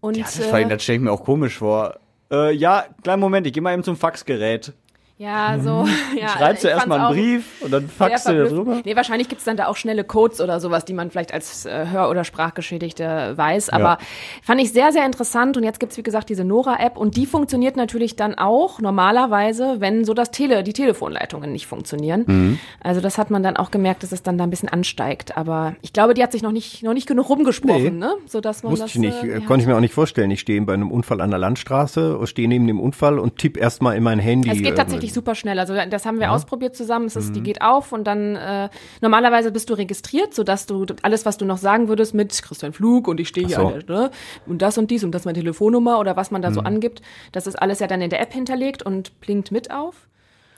[0.00, 1.98] Und Ja, das, äh, das stelle ich mir auch komisch vor.
[2.32, 4.72] Äh, ja, kleinen Moment, ich gehe mal eben zum Faxgerät.
[5.18, 5.86] Ja, so.
[6.18, 8.80] Ja, Schreibst du erstmal einen Brief und dann faxst du drüber?
[8.84, 11.86] Nee, wahrscheinlich gibt's dann da auch schnelle Codes oder sowas, die man vielleicht als äh,
[11.90, 13.70] Hör- oder Sprachgeschädigte weiß.
[13.70, 13.98] Aber Ja.
[14.42, 15.56] fand ich sehr, sehr interessant.
[15.56, 20.04] Und jetzt gibt's wie gesagt, diese Nora-App und die funktioniert natürlich dann auch normalerweise, wenn
[20.04, 22.24] so das Tele, die Telefonleitungen nicht funktionieren.
[22.26, 22.58] Mhm.
[22.82, 25.36] Also das hat man dann auch gemerkt, dass es dann da ein bisschen ansteigt.
[25.36, 27.90] Aber ich glaube, die hat sich noch nicht, noch nicht genug rumgesprochen, Nee.
[28.06, 28.14] ne?
[28.26, 29.46] Sodass man Wusste das, ich nicht, äh, äh, ja.
[29.46, 30.30] konnte ich mir auch nicht vorstellen.
[30.30, 33.96] Ich stehe bei einem Unfall an der Landstraße, stehe neben dem Unfall und tippe erstmal
[33.96, 34.50] in mein Handy.
[34.50, 34.76] Es geht äh,
[35.08, 35.58] tatsächlich super schnell.
[35.58, 36.34] Also das haben wir Ja.
[36.34, 37.06] ausprobiert zusammen.
[37.06, 37.44] Es ist, die Mhm.
[37.44, 38.68] geht auf und dann äh,
[39.00, 43.08] normalerweise bist du registriert, sodass du alles, was du noch sagen würdest mit Christian Flug
[43.08, 43.70] und ich stehe hier so.
[43.70, 44.10] der- ne,
[44.46, 46.66] und das und dies und das meine Telefonnummer oder was man da so Mhm.
[46.66, 47.02] angibt,
[47.32, 50.06] das ist alles ja dann in der App hinterlegt und blinkt mit auf.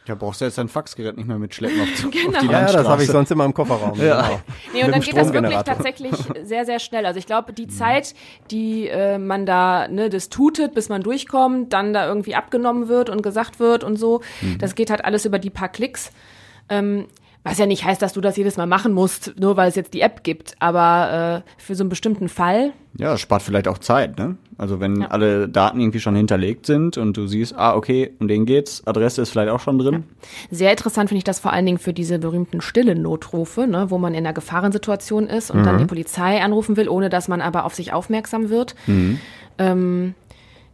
[0.07, 2.41] Ja, brauchst du jetzt dein Faxgerät nicht mehr mitschleppen auf, auf Genau.
[2.41, 2.77] die Ja, Landstraße.
[2.79, 3.99] das habe ich sonst immer im Kofferraum.
[4.01, 4.23] Ja.
[4.23, 4.41] Genau.
[4.73, 5.75] Nee, und Mit dann dem geht das wirklich Stromgenerator.
[5.75, 6.13] tatsächlich
[6.45, 7.07] sehr, sehr schnell.
[7.07, 8.15] Also ich glaube, die Zeit,
[8.51, 13.11] die äh, man da, ne, das tutet, bis man durchkommt, dann da irgendwie abgenommen wird
[13.11, 14.59] und gesagt wird und so, Mhm.
[14.59, 16.11] das geht halt alles über die paar Klicks.
[16.69, 17.07] Ähm,
[17.43, 19.95] was ja nicht heißt, dass du das jedes Mal machen musst, nur weil es jetzt
[19.95, 20.55] die App gibt.
[20.59, 24.37] Aber äh, für so einen bestimmten Fall, Ja, es spart vielleicht auch Zeit, ne?
[24.59, 28.45] Also wenn alle Daten irgendwie schon hinterlegt sind und du siehst, ah, okay, um den
[28.45, 30.05] geht's, Adresse ist vielleicht auch schon drin.
[30.51, 33.97] sehr interessant finde ich das vor allen Dingen für diese berühmten stillen Notrufe, ne, wo
[33.97, 35.79] man in einer Gefahrensituation ist und dann Mhm.
[35.79, 38.75] die Polizei anrufen will, ohne dass man aber auf sich aufmerksam wird.
[38.87, 39.19] Mhm.
[39.57, 40.15] Ähm,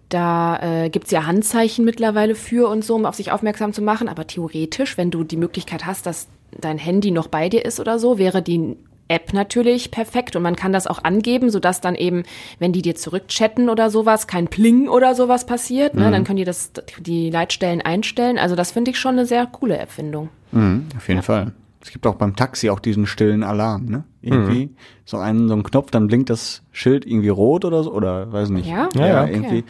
[0.08, 4.08] da äh, gibt's ja Handzeichen mittlerweile für und so, um auf sich aufmerksam zu machen.
[4.08, 6.28] Aber theoretisch, wenn du die Möglichkeit hast, dass
[6.58, 8.76] dein Handy noch bei dir ist oder so, wäre die
[9.08, 12.24] App natürlich perfekt und man kann das auch angeben, sodass dann eben,
[12.58, 16.12] wenn die dir zurückchatten oder sowas, kein Pling oder sowas passiert, ne, Mhm.
[16.12, 18.36] dann können die das, die Leitstellen einstellen.
[18.36, 20.28] Also das finde ich schon eine sehr coole Erfindung.
[20.50, 21.52] Mhm, auf jeden Fall.
[21.80, 24.02] Es gibt auch beim Taxi auch diesen stillen Alarm, ne?
[24.22, 24.70] Irgendwie
[25.04, 28.48] so einen so einen Knopf, dann blinkt das Schild irgendwie rot oder so oder weiß
[28.50, 28.66] nicht.
[28.68, 28.88] Ja?
[28.96, 29.26] Ja, ja.
[29.26, 29.62] irgendwie.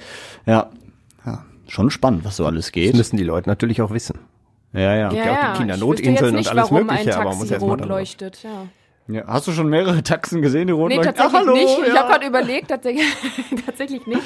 [0.47, 0.71] Ja.
[1.27, 2.89] ja, schon spannend, was so alles geht.
[2.93, 4.19] Das müssen die Leute natürlich auch wissen.
[4.77, 5.09] Ja, ja.
[5.09, 7.67] Gibt ja auch die Kindernotinseln und alles warum Mögliche, ein aber man Taxi muss erst
[7.67, 8.43] mal rot leuchtet.
[8.43, 8.69] Ja.
[9.09, 9.25] Ja.
[9.27, 11.15] Hast du schon mehrere Taxen gesehen, die rot Nee, leuchten?
[11.15, 11.79] tatsächlich Ach, hallo, nicht.
[11.89, 12.01] Ich ja.
[12.01, 13.07] habe gerade überlegt, tatsächlich,
[13.67, 14.23] tatsächlich nicht.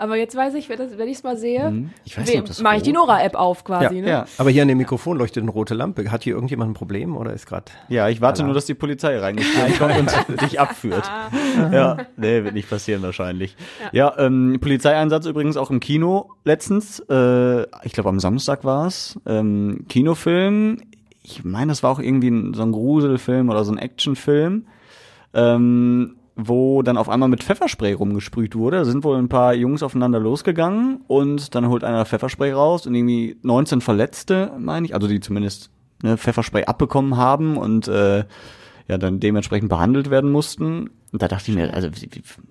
[0.00, 1.90] Aber jetzt weiß ich, wenn ich es mal sehe, Mhm.
[2.04, 4.00] Ich weiß nicht, mache ich die Nora-App auf quasi.
[4.00, 4.26] ne?
[4.38, 6.10] Aber hier an dem Mikrofon leuchtet eine rote Lampe.
[6.12, 7.64] Hat hier irgendjemand ein Problem oder ist gerade?
[7.88, 9.96] Ja, ich warte nur, dass die Polizei reingestürmt kommt
[10.28, 11.10] und dich abführt.
[11.72, 13.56] ja, nee, wird nicht passieren wahrscheinlich.
[13.92, 17.00] Ja, ähm, Polizeieinsatz übrigens auch im Kino letztens.
[17.10, 19.18] Äh, ich glaube am Samstag war es.
[19.26, 20.78] Ähm, Kinofilm.
[21.30, 24.66] Ich meine, das war auch irgendwie ein, so ein Gruselfilm oder so ein Actionfilm.
[25.34, 28.76] Ähm, wo dann auf einmal mit Pfefferspray rumgesprüht wurde.
[28.76, 32.94] Da sind wohl ein paar Jungs aufeinander losgegangen und dann holt einer Pfefferspray raus und
[32.94, 35.70] irgendwie 19 Verletzte, meine ich, also die zumindest
[36.00, 38.24] ne, Pfefferspray abbekommen haben und äh,
[38.88, 40.90] ja dann dementsprechend behandelt werden mussten.
[41.12, 41.88] Und da dachte ich mir, also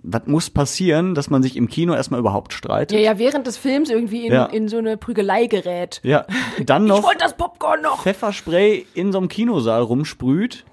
[0.03, 2.97] was muss passieren, dass man sich im Kino erstmal überhaupt streitet?
[2.97, 4.45] Ja, ja, während des Films irgendwie in, Ja.
[4.45, 5.99] in so eine Prügelei gerät.
[6.03, 6.25] Ja,
[6.65, 8.01] dann Ich noch wollte das Popcorn noch.
[8.01, 10.65] Pfefferspray in so einem Kinosaal rumsprüht.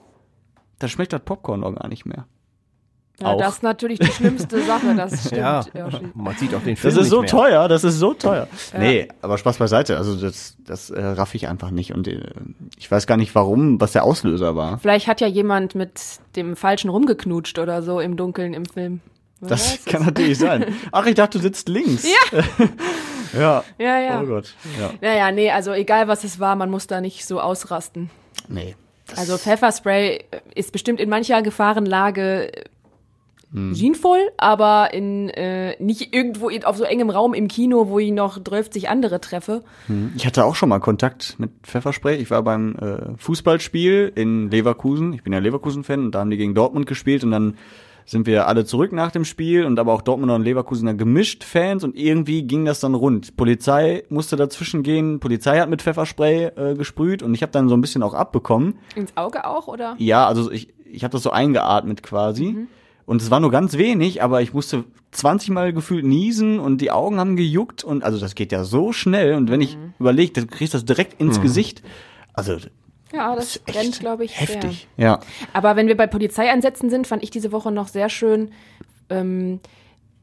[0.78, 2.26] Da schmeckt das Popcorn doch gar nicht mehr.
[3.20, 3.38] Ja, auch.
[3.38, 5.40] das ist natürlich die schlimmste Sache, das stimmt.
[5.40, 5.64] Ja,
[6.14, 7.30] man sieht auch den Film Das ist nicht so mehr.
[7.30, 8.48] teuer, das ist so teuer.
[8.72, 8.78] Ja.
[8.80, 9.96] Nee, aber Spaß beiseite.
[9.96, 11.92] Also das, das äh, raff ich einfach nicht.
[11.94, 12.20] Und äh,
[12.76, 14.78] ich weiß gar nicht warum, was der Auslöser war.
[14.78, 16.00] Vielleicht hat ja jemand mit
[16.34, 19.00] dem Falschen rumgeknutscht oder so im Dunkeln im Film.
[19.40, 20.06] Wer Das kann es.
[20.06, 20.64] natürlich sein.
[20.92, 22.04] Ach, ich dachte, du sitzt links.
[22.04, 22.42] Ja.
[23.38, 23.64] ja.
[23.78, 24.22] Ja, ja.
[24.22, 24.54] Oh Gott.
[24.80, 24.90] Ja.
[25.00, 28.10] Naja, nee, also egal was es war, man muss da nicht so ausrasten.
[28.48, 28.74] Nee.
[29.16, 30.24] Also Pfefferspray
[30.56, 32.50] ist bestimmt in mancher Gefahrenlage.
[33.54, 38.38] Sinnvoll, aber in äh, nicht irgendwo auf so engem Raum im Kino, wo ich noch
[38.38, 39.62] 30 andere treffe.
[39.86, 40.12] Hm.
[40.16, 42.16] Ich hatte auch schon mal Kontakt mit Pfefferspray.
[42.16, 45.12] Ich war beim äh, Fußballspiel in Leverkusen.
[45.12, 47.56] Ich bin ja Leverkusen-Fan und da haben die gegen Dortmund gespielt und dann
[48.06, 51.84] sind wir alle zurück nach dem Spiel und aber auch Dortmunder und Leverkusener gemischt Fans
[51.84, 53.36] und irgendwie ging das dann rund.
[53.36, 57.76] Polizei musste dazwischen gehen, Polizei hat mit Pfefferspray äh, gesprüht und ich habe dann so
[57.76, 58.78] ein bisschen auch abbekommen.
[58.94, 59.94] Ins Auge auch, oder?
[59.98, 62.66] Ja, also ich, ich habe das so eingeatmet quasi.
[63.06, 66.90] Und es war nur ganz wenig, aber ich musste 20 Mal gefühlt niesen und die
[66.90, 70.48] Augen haben gejuckt und also das geht ja so schnell und wenn ich überlege, dann
[70.48, 71.42] kriegst du das direkt ins Mhm.
[71.42, 71.82] Gesicht.
[72.32, 72.56] Also
[73.12, 74.88] Ja, das brennt, glaube ich, heftig.
[74.96, 75.04] Sehr.
[75.06, 75.20] Ja.
[75.52, 78.50] Aber wenn wir bei Polizeieinsätzen sind, fand ich diese Woche noch sehr schön,
[79.10, 79.60] ähm,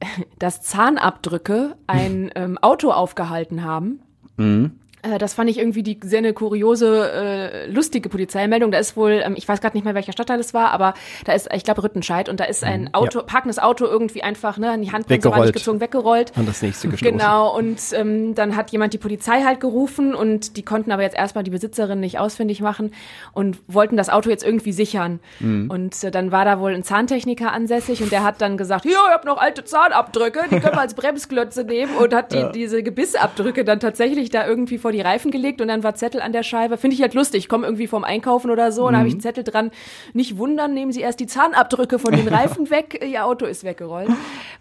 [0.39, 4.01] dass Zahnabdrücke ein ähm, Auto aufgehalten haben.
[4.37, 4.71] Mhm.
[5.03, 8.71] Äh, Das fand ich irgendwie die sehr eine kuriose, äh, lustige Polizeimeldung.
[8.71, 10.93] Da ist wohl, ähm, ich weiß gerade nicht mehr, welcher Stadtteil es war, aber
[11.25, 14.71] da ist, ich glaube, Rüttenscheid und da ist ein Auto, parkendes Auto irgendwie einfach, ne,
[14.71, 16.31] an die Handbremse war nicht gezogen, weggerollt.
[16.37, 17.17] An das nächste gestoßen.
[17.17, 21.15] Genau, und ähm, dann hat jemand die Polizei halt gerufen und die konnten aber jetzt
[21.17, 22.93] erstmal die Besitzerin nicht ausfindig machen
[23.33, 25.19] und wollten das Auto jetzt irgendwie sichern.
[25.39, 25.69] Mhm.
[25.69, 28.91] Und äh, dann war da wohl ein Zahntechniker ansässig und der hat dann gesagt, ja,
[28.91, 32.51] ich hab noch alte Zahnabdrücke, die können wir als Bremsklötze nehmen und hat die, Ja.
[32.51, 36.33] diese Gebissabdrücke dann tatsächlich da irgendwie vor die Reifen gelegt und dann war Zettel an
[36.33, 36.77] der Scheibe.
[36.77, 37.39] Finde ich halt lustig.
[37.39, 39.17] Ich komme irgendwie vom Einkaufen oder so und da habe ich Mhm.
[39.19, 39.71] einen Zettel dran.
[40.13, 44.09] Nicht wundern, nehmen Sie erst die Zahnabdrücke von den Reifen weg, Ihr Auto ist weggerollt.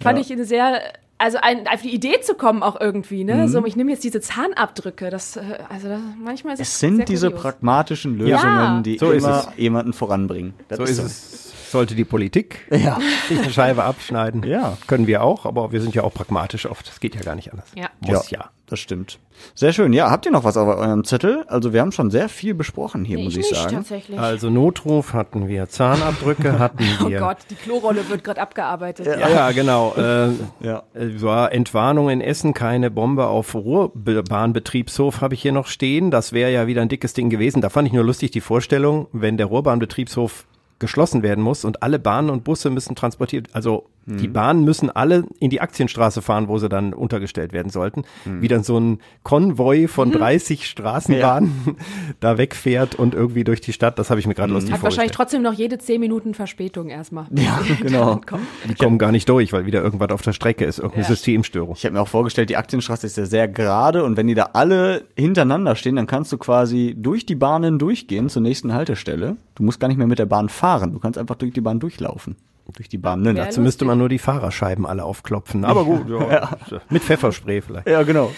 [0.01, 0.25] Fand Ja.
[0.25, 0.81] ich eine sehr,
[1.19, 3.35] also ein, auf die Idee zu kommen auch irgendwie, ne?
[3.35, 3.49] Mhm.
[3.49, 5.11] So, ich nehme jetzt diese Zahnabdrücke.
[5.11, 7.43] Das, äh, also das, manchmal ist Es sind diese kurios.
[7.43, 8.81] pragmatischen Lösungen, Ja.
[8.83, 9.59] die So ist immer es.
[9.59, 10.55] jemanden voranbringen.
[10.69, 11.03] Das so ist so.
[11.03, 11.50] es.
[11.71, 12.99] Sollte die Politik Ja.
[13.29, 14.43] sich eine Scheibe abschneiden.
[14.45, 14.77] Ja.
[14.87, 16.89] Können wir auch, aber wir sind ja auch pragmatisch oft.
[16.89, 17.67] Das geht ja gar nicht anders.
[17.77, 17.89] Ja.
[18.01, 18.51] Muss ja.
[18.67, 19.19] Das stimmt.
[19.57, 19.93] Sehr schön.
[19.93, 21.45] Ja, habt ihr noch was auf eurem Zettel?
[21.49, 23.75] Also wir haben schon sehr viel besprochen hier, Nee, muss ich ich nicht sagen.
[23.77, 24.17] tatsächlich.
[24.17, 27.19] Also Notruf hatten wir, Zahnabdrücke hatten Oh wir.
[27.19, 29.07] Gott, die Klorolle wird gerade abgearbeitet.
[29.07, 29.93] Ja, ja, genau.
[30.01, 30.29] Äh,
[30.65, 30.85] ja.
[31.21, 36.11] war Entwarnung in Essen, keine Bombe auf Ruhrbahnbetriebshof habe ich hier noch stehen.
[36.13, 37.61] Das wäre ja wieder ein dickes Ding gewesen.
[37.61, 40.47] Da fand ich nur lustig die Vorstellung, wenn der Ruhrbahnbetriebshof
[40.81, 44.33] geschlossen werden muss und alle Bahnen und Busse müssen transportiert, also die Mhm.
[44.33, 48.03] Bahnen müssen alle in die Aktienstraße fahren, wo sie dann untergestellt werden sollten.
[48.25, 48.43] Mhm.
[48.43, 51.77] Wie dann so ein Konvoi von 30 Straßenbahnen
[52.21, 53.99] da wegfährt und irgendwie durch die Stadt.
[53.99, 57.27] Das habe ich mir gerade lustig Hat wahrscheinlich trotzdem noch jede 10 Minuten Verspätung erstmal.
[57.31, 58.21] Ja, genau.
[58.69, 61.09] Die kommen gar nicht durch, weil wieder irgendwas auf der Strecke ist, irgendeine Ja.
[61.09, 61.75] Systemstörung.
[61.77, 64.51] Ich habe mir auch vorgestellt, die Aktienstraße ist ja sehr gerade und wenn die da
[64.55, 69.37] alle hintereinander stehen, dann kannst du quasi durch die Bahnen durchgehen zur nächsten Haltestelle.
[69.55, 71.79] Du musst gar nicht mehr mit der Bahn fahren, du kannst einfach durch die Bahn
[71.81, 72.37] durchlaufen.
[72.77, 73.35] Durch die Bahnen.
[73.37, 75.65] Dazu müsste man nur die Fahrerscheiben alle aufklopfen.
[75.65, 76.51] Aber gut, ja.
[76.91, 77.89] mit Pfefferspray vielleicht.
[77.89, 78.31] Ja, genau.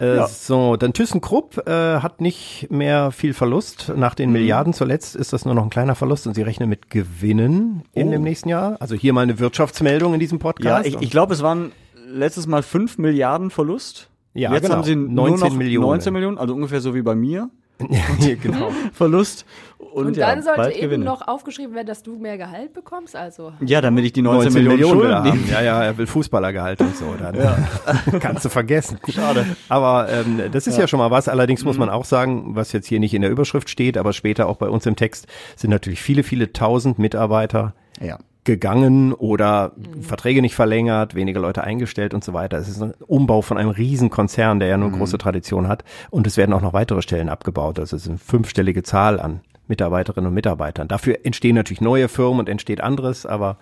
[0.00, 0.26] Äh, Ja.
[0.26, 3.92] So, dann ThyssenKrupp äh, hat nicht mehr viel Verlust.
[3.96, 4.16] Nach Mhm.
[4.16, 7.82] den Milliarden zuletzt ist das nur noch ein kleiner Verlust und sie rechnen mit Gewinnen
[7.94, 8.10] in Oh.
[8.12, 8.76] dem nächsten Jahr.
[8.80, 10.86] Also hier mal eine Wirtschaftsmeldung in diesem Ja, Podcast.
[10.86, 11.72] ich, ich glaube, es waren
[12.10, 14.08] letztes Mal 5 Milliarden Verlust.
[14.34, 14.76] Ja, Jetzt genau.
[14.76, 15.86] haben sie 19 nur noch Millionen.
[15.88, 17.50] 19 Millionen, also ungefähr so wie bei mir.
[18.42, 18.70] genau.
[18.92, 19.44] Verlust.
[19.78, 21.04] Und, Und, ja, dann sollte bald eben Gewinne.
[21.04, 23.16] noch aufgeschrieben werden, dass du mehr Gehalt bekommst.
[23.16, 25.40] Also Ja, damit ich die 19, 19 Millionen, Millionen Schulden haben.
[25.40, 25.52] nehme.
[25.52, 27.14] Ja, ja, er will Fußballergehalt und so.
[27.18, 27.66] Dann
[28.20, 28.98] kannst du vergessen.
[29.08, 29.46] Schade.
[29.68, 30.82] Aber ähm, das ist ja.
[30.82, 30.88] Ja.
[30.88, 31.28] schon mal was.
[31.28, 31.80] Allerdings muss Mhm.
[31.80, 34.68] man auch sagen, was jetzt hier nicht in der Überschrift steht, aber später auch bei
[34.68, 35.26] uns im Text,
[35.56, 38.18] sind natürlich viele, viele tausend Mitarbeiter Ja.
[38.48, 42.56] Gegangen oder Verträge nicht verlängert, weniger Leute eingestellt und so weiter.
[42.58, 44.96] Es ist ein Umbau von einem Riesenkonzern, der ja nur Mhm.
[44.98, 45.84] große Tradition hat.
[46.10, 47.78] Und es werden auch noch weitere Stellen abgebaut.
[47.78, 50.88] Also es ist eine fünfstellige Zahl an Mitarbeiterinnen und Mitarbeitern.
[50.88, 53.58] Dafür entstehen natürlich neue Firmen und entsteht anderes, aber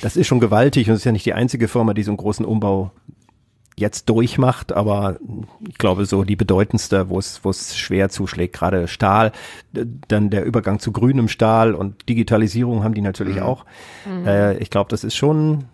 [0.00, 2.16] das ist schon gewaltig und es ist ja nicht die einzige Firma, die so einen
[2.16, 2.92] großen Umbau
[3.76, 5.18] jetzt durchmacht, aber
[5.68, 9.32] ich glaube so die bedeutendste, wo es wo es schwer zuschlägt, gerade Stahl,
[9.72, 13.42] dann der Übergang zu grünem Stahl und Digitalisierung haben die natürlich Mhm.
[13.42, 13.64] auch.
[14.06, 14.26] Mhm.
[14.26, 15.64] Äh, ich glaube, das ist schon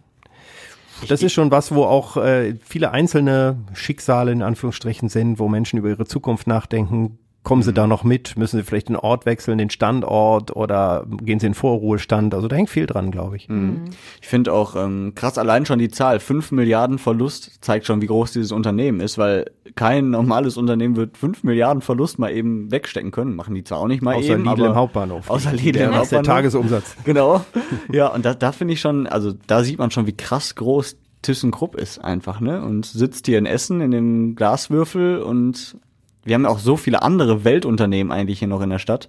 [1.08, 5.78] das ist schon was, wo auch äh, viele einzelne Schicksale in Anführungsstrichen sind, wo Menschen
[5.78, 8.36] über ihre Zukunft nachdenken, Kommen sie da noch mit?
[8.36, 12.34] Müssen sie vielleicht den Ort wechseln, den Standort oder gehen sie in Vorruhestand?
[12.34, 13.48] Also da hängt viel dran, glaube ich.
[13.48, 13.84] Mhm.
[14.20, 18.06] Ich finde auch ähm, krass allein schon die Zahl, 5 Milliarden Verlust zeigt schon, wie
[18.06, 23.10] groß dieses Unternehmen ist, weil kein normales Unternehmen wird 5 Milliarden Verlust mal eben wegstecken
[23.10, 23.34] können.
[23.34, 25.30] Machen die zwar auch nicht mal Außer eben, Lidl aber im Hauptbahnhof.
[25.30, 26.26] Außer Lidl Der im ist der Hauptbahnhof.
[26.26, 26.96] Tagesumsatz.
[27.04, 27.42] Genau.
[27.90, 30.96] Ja, und da, da finde ich schon, also da sieht man schon, wie krass groß
[31.22, 32.62] ThyssenKrupp ist einfach, ne?
[32.62, 35.76] Und sitzt hier in Essen in dem Glaswürfel und
[36.24, 39.08] wir haben ja auch so viele andere Weltunternehmen eigentlich hier noch in der Stadt.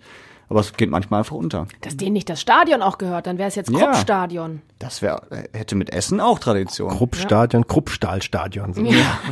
[0.50, 1.66] Aber es geht manchmal einfach unter.
[1.80, 3.86] Dass denen nicht das Stadion auch gehört, dann wäre es jetzt Ja.
[3.86, 4.62] Kruppstadion.
[4.80, 5.22] Das wäre,
[5.54, 6.90] hätte mit Essen auch Tradition.
[6.90, 8.74] Kruppstadion, Kruppstahlstadion.
[8.74, 8.86] So.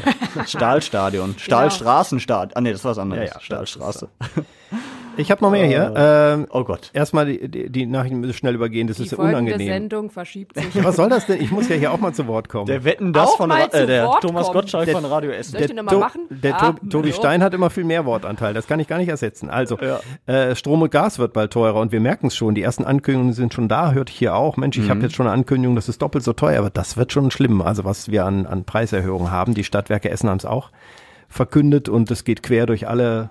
[0.46, 2.56] Stahlstadion, Stahlstraßenstadion.
[2.56, 3.32] Ah nee, das war was anderes.
[3.42, 4.08] Stahlstraße.
[5.18, 5.94] Ich habe noch mehr hier.
[5.96, 6.92] Ähm, oh Gott.
[6.94, 9.68] Erstmal die, die, die Nachrichten müssen schnell übergehen, das Die ist ja folgende unangenehm.
[9.68, 10.74] Sendung verschiebt sich.
[10.74, 11.42] Ja, was soll das denn?
[11.42, 12.68] Ich muss ja hier auch mal zu Wort kommen.
[12.68, 14.54] Der Wetten das Auch von mal Ra zu äh, der Wort Thomas kommen.
[14.60, 15.52] Gottschalk Der- von Radio Essen.
[15.54, 16.22] Soll ich den nochmal machen?
[16.30, 17.12] Der Ah, To- Tobi.
[17.14, 19.50] Stein hat immer viel mehr Wortanteil, das kann ich gar nicht ersetzen.
[19.50, 19.78] Also,
[20.26, 23.34] äh, Strom und Gas wird bald teurer und wir merken es schon, die ersten Ankündigungen
[23.34, 24.56] sind schon da, hört ich hier auch.
[24.58, 24.90] Mensch, ich Mhm.
[24.90, 27.62] habe jetzt schon eine Ankündigung, das ist doppelt so teuer, aber das wird schon schlimm.
[27.62, 30.72] Also was wir an, an Preiserhöhungen haben, die Stadtwerke Essen haben es auch
[31.28, 33.30] verkündet und es geht quer durch alle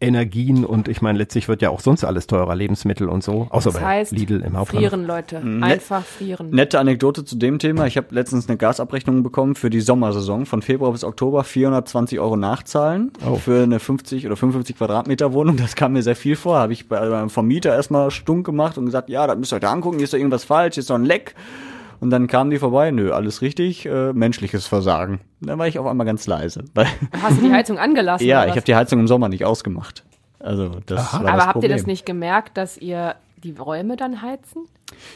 [0.00, 3.70] Energien und ich meine, letztlich wird ja auch sonst alles teurer, Lebensmittel und so, außer
[3.70, 4.90] Das bei heißt, Lidl im Hauptbahnhof.
[4.90, 5.42] frieren, Leute.
[5.60, 6.50] Einfach frieren.
[6.50, 7.86] Nette Anekdote zu dem Thema.
[7.86, 12.36] Ich habe letztens eine Gasabrechnung bekommen für die Sommersaison von Februar bis Oktober 420 Euro
[12.36, 13.34] nachzahlen Oh.
[13.36, 15.56] für eine 50 oder 55 Quadratmeter Wohnung.
[15.56, 16.58] Das kam mir sehr viel vor.
[16.58, 19.60] Habe ich bei meinem Vermieter erstmal stunk gemacht und gesagt, ja, das müsst ihr euch
[19.62, 19.96] da angucken.
[19.98, 21.34] Hier ist doch irgendwas falsch, hier ist doch ein Leck.
[22.00, 25.20] Und dann kamen die vorbei, nö, alles richtig, äh, menschliches Versagen.
[25.40, 26.64] Dann war ich auf einmal ganz leise.
[26.74, 26.86] Weil
[27.22, 28.26] Hast du die Heizung angelassen?
[28.26, 30.04] ja, ich habe die Heizung im Sommer nicht ausgemacht.
[30.38, 31.70] Also das war Aber das habt Problem.
[31.70, 34.66] ihr das nicht gemerkt, dass ihr die Räume dann heizen?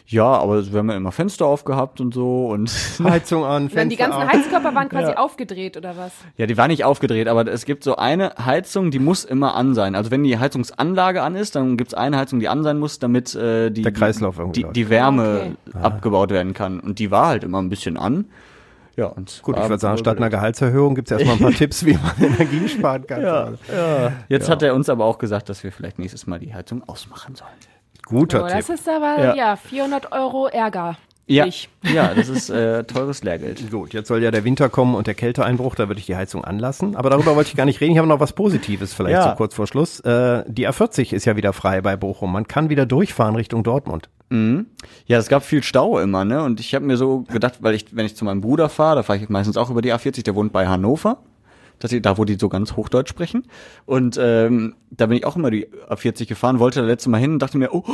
[0.07, 2.71] Ja, aber wir haben ja immer Fenster aufgehabt und so und
[3.05, 5.17] Heizung an, Dann die ganzen Heizkörper waren quasi Ja.
[5.19, 6.13] aufgedreht oder was?
[6.37, 9.75] Ja, die war nicht aufgedreht, aber es gibt so eine Heizung, die muss immer an
[9.75, 9.95] sein.
[9.95, 13.35] Also wenn die Heizungsanlage an ist, dann gibt's eine Heizung, die an sein muss, damit
[13.35, 15.79] äh, die, Der Kreislauf die, die Wärme Okay.
[15.83, 16.81] abgebaut werden kann.
[16.81, 18.27] Und die war halt immer ein bisschen an.
[18.97, 21.85] Ja, und Gut, ich würde sagen, statt einer Gehaltserhöhung gibt es erstmal ein paar Tipps,
[21.85, 23.23] wie man Energie sparen kann.
[23.23, 24.13] Ja, ja.
[24.29, 24.53] Jetzt Ja.
[24.53, 27.51] hat er uns aber auch gesagt, dass wir vielleicht nächstes Mal die Heizung ausmachen sollen.
[28.07, 28.75] Guter Oh, das Tipp.
[28.77, 29.35] ist aber, Ja.
[29.35, 30.97] ja, 400 Euro Ärger.
[31.27, 31.71] Ja, Ich.
[31.83, 33.71] ja, das ist äh, teures Lehrgeld.
[33.71, 36.45] Gut, jetzt soll ja der Winter kommen und der Kälteeinbruch, da würde ich die Heizung
[36.45, 36.97] anlassen.
[36.97, 37.93] Aber darüber wollte ich gar nicht reden.
[37.93, 39.31] Ich habe noch was Positives vielleicht Ja.
[39.31, 40.01] so kurz vor Schluss.
[40.01, 42.31] Äh, die A40 ist ja wieder frei bei Bochum.
[42.31, 44.11] Man kann wieder durchfahren Richtung Dortmund.
[44.29, 44.67] Mhm.
[45.07, 46.43] Ja, es gab viel Stau immer, ne?
[46.43, 49.03] Und ich habe mir so gedacht, weil ich, wenn ich zu meinem Bruder fahre, da
[49.03, 51.19] fahre ich meistens auch über die A40, der wohnt bei Hannover.
[51.79, 53.45] Das ist da, wo die so ganz Hochdeutsch sprechen.
[53.87, 57.33] Und ähm, da bin ich auch immer die A40 gefahren, wollte da letzte Mal hin
[57.33, 57.85] und dachte mir, oh,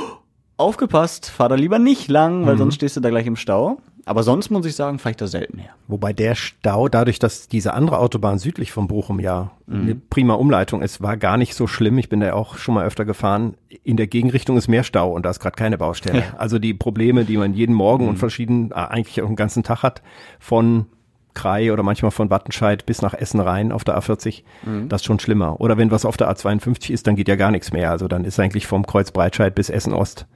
[0.56, 2.58] aufgepasst, fahr da lieber nicht lang, weil Mhm.
[2.58, 3.78] sonst stehst du da gleich im Stau.
[4.06, 5.70] Aber sonst muss ich sagen, fahre ich da selten her.
[5.86, 10.82] Wobei der Stau, dadurch, dass diese andere Autobahn südlich von Bochum ja eine prima Umleitung
[10.82, 11.96] ist, war gar nicht so schlimm.
[11.98, 13.54] Ich bin da ja auch schon mal öfter gefahren.
[13.84, 16.24] In der Gegenrichtung ist mehr Stau und da ist gerade keine Baustelle.
[16.38, 19.82] Also die Probleme, die man jeden Morgen und verschieden, äh, eigentlich auch den ganzen Tag
[19.82, 20.02] hat,
[20.40, 20.86] von
[21.34, 24.42] Krei oder manchmal von Wattenscheid bis nach Essen rein auf der A40,
[24.88, 25.60] das ist schon schlimmer.
[25.60, 27.90] Oder wenn was auf der A52 ist, dann geht ja gar nichts mehr.
[27.90, 30.26] Also dann ist eigentlich vom Kreuz Breitscheid bis Essen Ost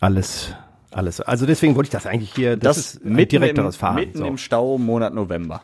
[0.00, 0.54] alles,
[0.90, 1.20] alles.
[1.20, 3.94] Also deswegen wollte ich das eigentlich hier, das, ist ein mitten direkteres im, Fahren.
[3.96, 4.26] Mitten so.
[4.26, 5.62] im Stau, Monat November.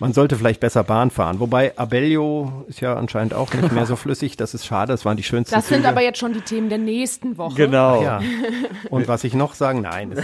[0.00, 1.38] Man sollte vielleicht besser Bahn fahren.
[1.38, 4.36] Wobei Abellio ist ja anscheinend auch nicht mehr so flüssig.
[4.36, 4.92] Das ist schade.
[4.92, 5.88] Das waren die schönsten Das sind Züge.
[5.88, 7.54] aber jetzt schon die Themen der nächsten Woche.
[7.54, 8.02] Genau.
[8.02, 8.20] ja.
[8.90, 10.12] Und was ich noch sagen, nein.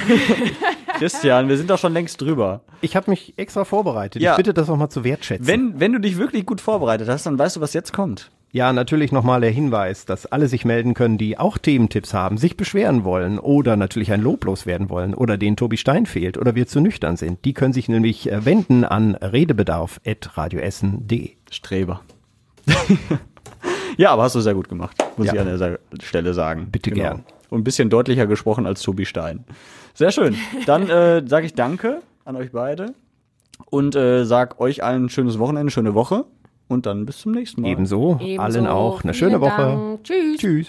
[1.01, 2.61] Christian, wir sind doch schon längst drüber.
[2.83, 4.23] Ich habe mich extra vorbereitet.
[4.23, 4.33] Ja.
[4.33, 5.47] Ich bitte das auch mal zu wertschätzen.
[5.47, 8.31] Wenn, wenn du dich wirklich gut vorbereitet hast, dann weißt du, was jetzt kommt.
[8.53, 12.57] Ja, natürlich nochmal der Hinweis, dass alle sich melden können, die auch Thementipps haben, sich
[12.57, 16.67] beschweren wollen oder natürlich ein Lob loswerden wollen oder denen Tobi Stein fehlt oder wir
[16.67, 17.45] zu nüchtern sind.
[17.45, 21.31] Die können sich nämlich äh, wenden an redebedarf.radioessen.de.
[21.51, 22.01] Streber.
[23.97, 25.35] ja, aber hast du sehr gut gemacht, muss Ja.
[25.35, 26.69] ich an dieser Stelle sagen.
[26.73, 27.23] Bitte gern.
[27.51, 29.45] Und ein bisschen deutlicher gesprochen als Tobi Stein.
[30.01, 30.35] Sehr schön.
[30.65, 32.95] Dann äh, sage ich Danke an euch beide
[33.69, 36.25] und äh, sag euch allen ein schönes Wochenende, schöne Woche
[36.69, 37.69] und dann bis zum nächsten Mal.
[37.69, 38.43] Ebenso, Ebenso.
[38.43, 39.61] allen auch eine Vielen schöne Woche.
[39.61, 40.05] Dank.
[40.05, 40.39] Tschüss.
[40.39, 40.69] Tschüss.